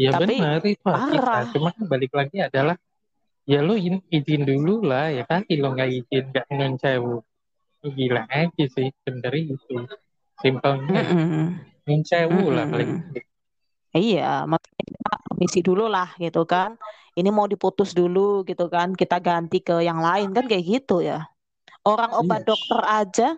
ya 0.00 0.16
tapi 0.16 0.40
benar 0.40 0.64
itu 0.64 0.80
parah. 0.82 1.12
kita 1.12 1.40
cuma 1.54 1.68
kan 1.76 1.84
balik 1.86 2.12
lagi 2.16 2.36
adalah 2.40 2.76
ya 3.44 3.60
lu 3.60 3.76
izin 4.08 4.42
dulu 4.48 4.82
lah 4.88 5.12
ya 5.12 5.28
kan 5.28 5.44
lo 5.46 5.68
nggak 5.76 5.90
izin 5.92 6.24
nggak 6.32 6.46
ngencewu 6.48 7.20
gila 7.84 8.24
aja 8.32 8.64
sih 8.64 8.88
sebenarnya 9.04 9.52
itu 9.60 9.76
simpelnya 10.40 11.04
mm 11.04 11.28
-mm 11.28 11.48
lah 11.84 12.64
paling. 12.68 12.90
Iya, 13.94 14.48
kita 14.74 15.12
misi 15.38 15.60
dulu 15.62 15.86
lah 15.86 16.16
gitu 16.18 16.42
kan. 16.48 16.74
Ini 17.14 17.30
mau 17.30 17.46
diputus 17.46 17.94
dulu 17.94 18.42
gitu 18.42 18.66
kan, 18.66 18.96
kita 18.96 19.22
ganti 19.22 19.62
ke 19.62 19.84
yang 19.86 20.02
lain 20.02 20.34
kan 20.34 20.50
kayak 20.50 20.64
gitu 20.66 20.98
ya. 20.98 21.30
Orang 21.84 22.10
iya. 22.16 22.20
obat 22.20 22.40
yes. 22.42 22.48
dokter 22.48 22.80
aja 22.84 23.28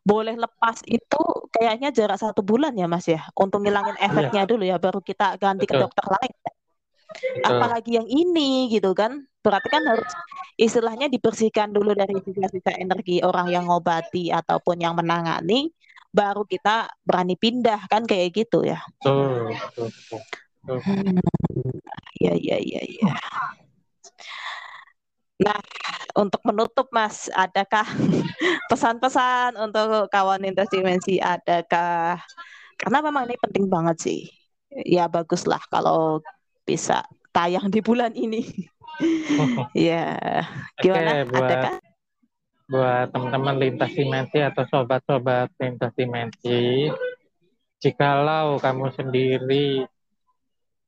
boleh 0.00 0.32
lepas 0.32 0.80
itu 0.88 1.22
kayaknya 1.52 1.92
jarak 1.92 2.16
satu 2.16 2.40
bulan 2.40 2.72
ya 2.72 2.88
mas 2.88 3.04
ya, 3.04 3.20
untuk 3.36 3.60
ngilangin 3.60 4.00
iya. 4.00 4.08
efeknya 4.08 4.42
iya. 4.44 4.50
dulu 4.50 4.62
ya, 4.64 4.76
baru 4.80 5.00
kita 5.04 5.36
ganti 5.36 5.68
Betul. 5.68 5.76
ke 5.76 5.82
dokter 5.84 6.06
lain. 6.08 6.34
Betul. 6.40 7.44
Apalagi 7.44 7.90
yang 8.00 8.08
ini 8.08 8.72
gitu 8.72 8.96
kan, 8.96 9.20
berarti 9.44 9.68
kan 9.68 9.84
harus 9.84 10.08
istilahnya 10.56 11.12
dibersihkan 11.12 11.68
dulu 11.68 11.92
dari 11.92 12.16
sisa-sisa 12.24 12.72
energi 12.80 13.20
orang 13.20 13.52
yang 13.52 13.68
ngobati 13.68 14.32
ataupun 14.32 14.80
yang 14.80 14.96
menangani 14.96 15.68
baru 16.10 16.42
kita 16.48 16.90
berani 17.04 17.36
pindah 17.36 17.86
kan 17.86 18.08
kayak 18.08 18.34
gitu 18.34 18.64
ya. 18.66 18.80
Betul, 18.98 19.52
Iya 22.20 22.36
iya 22.36 22.56
iya 22.60 22.82
iya. 22.84 23.12
Nah, 25.40 25.56
untuk 26.20 26.44
menutup 26.44 26.92
Mas, 26.92 27.32
adakah 27.32 27.84
pesan-pesan 28.70 29.56
untuk 29.56 30.12
kawan 30.12 30.44
lintas 30.44 30.68
dimensi? 30.68 31.16
Adakah 31.16 32.20
karena 32.76 32.98
memang 33.04 33.28
ini 33.28 33.36
penting 33.40 33.66
banget 33.68 33.96
sih. 34.00 34.20
Ya 34.70 35.08
baguslah 35.08 35.60
kalau 35.72 36.20
bisa 36.64 37.04
tayang 37.32 37.72
di 37.72 37.80
bulan 37.80 38.12
ini. 38.12 38.44
ya, 39.76 40.16
gimana? 40.80 41.24
Oke, 41.24 41.28
buat, 41.32 41.48
adakah? 41.48 41.74
Buat 42.70 43.06
teman-teman 43.10 43.56
lintas 43.58 43.90
dimensi 43.96 44.38
atau 44.38 44.64
sobat-sobat 44.68 45.50
lintas 45.58 45.92
dimensi, 45.96 46.92
jikalau 47.82 48.60
kamu 48.60 48.92
sendiri 48.94 49.88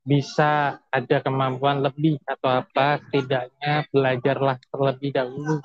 bisa 0.03 0.83
ada 0.91 1.17
kemampuan 1.23 1.79
lebih 1.79 2.19
atau 2.27 2.51
apa, 2.51 2.99
setidaknya 3.07 3.87
belajarlah 3.91 4.59
terlebih 4.71 5.11
dahulu. 5.15 5.57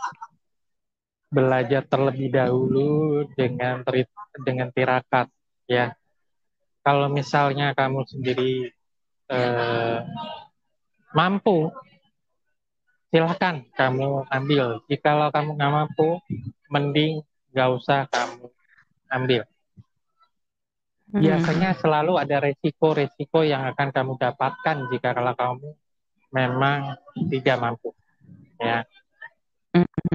Belajar 1.27 1.83
terlebih 1.83 2.31
dahulu 2.31 3.25
dengan 3.35 3.83
dengan 4.45 4.69
tirakat 4.71 5.27
ya. 5.67 5.91
Kalau 6.85 7.11
misalnya 7.11 7.75
kamu 7.75 8.07
sendiri 8.07 8.71
eh, 9.27 9.99
mampu, 11.11 11.67
silahkan 13.11 13.65
kamu 13.75 14.23
ambil. 14.31 14.79
Jikalau 14.87 15.33
kamu 15.33 15.49
nggak 15.59 15.73
mampu, 15.73 16.09
mending 16.71 17.25
nggak 17.51 17.69
usah 17.75 18.07
kamu 18.07 18.47
ambil. 19.11 19.43
Biasanya 21.07 21.71
selalu 21.79 22.19
ada 22.19 22.43
resiko-resiko 22.43 23.47
yang 23.47 23.63
akan 23.71 23.95
kamu 23.95 24.13
dapatkan 24.19 24.77
jika 24.91 25.15
kalau 25.15 25.33
kamu 25.33 25.69
memang 26.35 26.79
tidak 27.31 27.57
mampu 27.63 27.95
ya. 28.59 28.83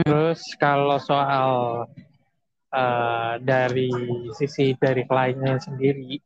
Terus 0.02 0.40
kalau 0.60 0.98
soal 1.00 1.50
uh, 2.72 3.34
dari 3.40 3.92
sisi 4.36 4.76
dari 4.76 5.06
kliennya 5.08 5.56
sendiri 5.60 6.18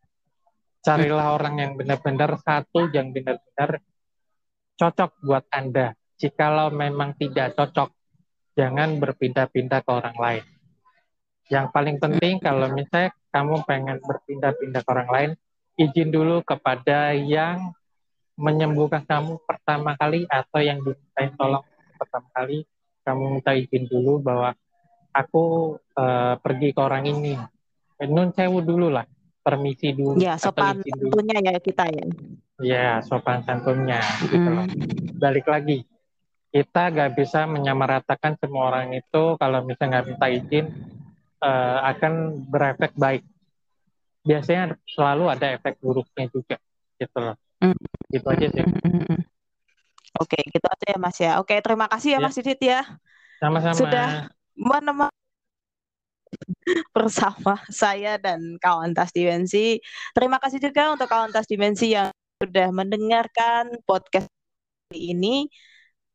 carilah 0.86 1.34
orang 1.34 1.54
yang 1.58 1.72
benar-benar 1.74 2.38
satu 2.38 2.86
yang 2.94 3.10
benar-benar 3.10 3.82
cocok 4.78 5.10
buat 5.22 5.44
anda. 5.50 5.98
Jikalau 6.16 6.72
memang 6.72 7.18
tidak 7.18 7.58
cocok 7.58 7.92
jangan 8.56 8.96
berpindah-pindah 9.02 9.84
ke 9.84 9.90
orang 9.90 10.16
lain. 10.16 10.44
Yang 11.50 11.66
paling 11.70 11.96
penting 12.00 12.38
kalau 12.40 12.72
misalnya 12.72 13.12
kamu 13.36 13.68
pengen 13.68 14.00
berpindah-pindah 14.00 14.80
ke 14.80 14.88
orang 14.88 15.10
lain, 15.12 15.30
izin 15.76 16.08
dulu 16.08 16.40
kepada 16.40 17.12
yang 17.12 17.76
menyembuhkan 18.40 19.04
kamu 19.04 19.36
pertama 19.44 19.92
kali 19.92 20.24
atau 20.24 20.64
yang 20.64 20.80
dimintain 20.80 21.36
tolong 21.36 21.60
pertama 22.00 22.28
kali, 22.32 22.64
kamu 23.04 23.36
minta 23.36 23.52
izin 23.52 23.84
dulu 23.84 24.24
bahwa 24.24 24.56
aku 25.12 25.76
uh, 26.00 26.40
pergi 26.40 26.72
ke 26.72 26.80
orang 26.80 27.04
ini. 27.12 27.36
Nun 28.08 28.32
sewu 28.32 28.64
dulu 28.64 28.88
lah, 28.88 29.04
permisi 29.44 29.92
dulu. 29.92 30.16
Ya, 30.16 30.40
sopan 30.40 30.80
santunnya 30.80 31.36
ya 31.44 31.60
kita 31.60 31.84
ya. 31.92 32.04
Ya, 32.56 32.88
sopan 33.04 33.44
santunnya. 33.44 34.00
Gitu 34.32 34.48
loh. 34.48 34.64
Balik 35.20 35.44
lagi, 35.44 35.84
kita 36.56 36.88
gak 36.88 37.20
bisa 37.20 37.44
menyamaratakan 37.44 38.40
semua 38.40 38.72
orang 38.72 38.96
itu 38.96 39.36
kalau 39.36 39.60
misalnya 39.60 40.00
nggak 40.00 40.06
minta 40.08 40.26
izin 40.32 40.95
uh, 41.42 41.78
akan 41.96 42.44
berefek 42.48 42.92
baik. 42.96 43.22
Biasanya 44.26 44.74
selalu 44.90 45.30
ada 45.30 45.54
efek 45.54 45.78
buruknya 45.78 46.26
juga, 46.30 46.56
gitu 46.98 47.18
loh. 47.18 47.36
Mm. 47.62 47.78
Gitu 48.10 48.26
aja 48.26 48.46
sih. 48.50 48.64
Oke, 50.16 50.38
gitu 50.48 50.66
aja 50.66 50.86
ya 50.88 50.98
Mas 50.98 51.18
ya. 51.20 51.32
Oke, 51.38 51.60
terima 51.60 51.86
kasih 51.86 52.16
ya, 52.16 52.18
ya. 52.18 52.24
Mas 52.24 52.34
Didit 52.34 52.60
ya. 52.60 52.80
Sama-sama. 53.38 53.76
Sudah 53.76 54.08
menemani 54.56 55.24
bersama 56.96 57.60
saya 57.68 58.16
dan 58.16 58.56
kawan 58.58 58.96
Tas 58.96 59.12
Dimensi. 59.12 59.78
Terima 60.16 60.40
kasih 60.40 60.58
juga 60.58 60.96
untuk 60.96 61.06
kawan 61.06 61.30
Tas 61.30 61.46
Dimensi 61.46 61.92
yang 61.92 62.10
sudah 62.40 62.68
mendengarkan 62.72 63.76
podcast 63.84 64.28
ini. 64.92 65.48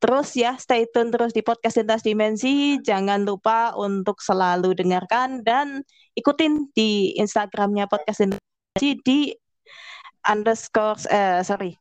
Terus 0.01 0.33
ya, 0.33 0.57
stay 0.57 0.89
tune 0.89 1.13
terus 1.13 1.29
di 1.29 1.45
podcast 1.45 1.77
Lintas 1.77 2.01
Dimensi. 2.01 2.81
Jangan 2.81 3.21
lupa 3.21 3.77
untuk 3.77 4.17
selalu 4.17 4.73
dengarkan 4.73 5.45
dan 5.45 5.85
ikutin 6.17 6.73
di 6.73 7.13
Instagramnya 7.21 7.85
podcast 7.85 8.25
Lintas 8.25 8.41
Dimensi 8.41 8.89
di 9.05 9.19
underscore, 10.25 11.05
eh, 11.05 11.45
sorry, 11.45 11.77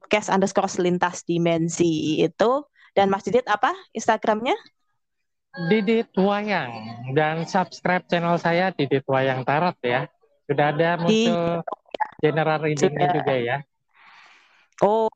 podcast 0.00 0.32
underscore 0.32 0.72
Lintas 0.80 1.28
Dimensi 1.28 2.24
itu. 2.24 2.64
Dan 2.96 3.12
Mas 3.12 3.20
Didit 3.20 3.44
apa 3.44 3.76
Instagramnya? 3.92 4.56
Didit 5.68 6.08
Wayang. 6.16 6.72
Dan 7.12 7.44
subscribe 7.44 8.08
channel 8.08 8.40
saya 8.40 8.72
Didit 8.72 9.04
Wayang 9.04 9.44
Tarot 9.44 9.76
ya. 9.84 10.08
Sudah 10.48 10.72
ada 10.72 10.96
muncul 10.96 11.60
di... 11.60 12.24
general 12.24 12.64
readingnya 12.64 13.12
juga 13.12 13.34
ya. 13.36 13.56
Oh, 14.80 15.12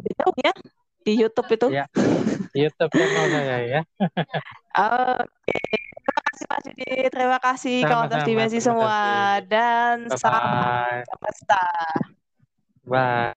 itu 0.00 0.28
ya 0.40 0.56
di 1.04 1.12
YouTube 1.20 1.48
itu. 1.52 1.68
Ya, 1.70 1.86
YouTube 2.56 2.92
channel 2.96 3.24
saya 3.28 3.56
ya. 3.62 3.80
Oke. 5.20 5.60
Terima 6.04 6.20
kasih 6.28 6.44
Mas 6.50 6.64
Yudi. 6.66 6.92
Terima 7.08 7.38
kasih 7.38 7.76
kawan 7.84 8.24
dimensi 8.26 8.58
semua 8.60 8.98
dan 9.46 10.08
salam 10.16 10.42
semesta. 11.04 11.64
Bye. 12.84 13.32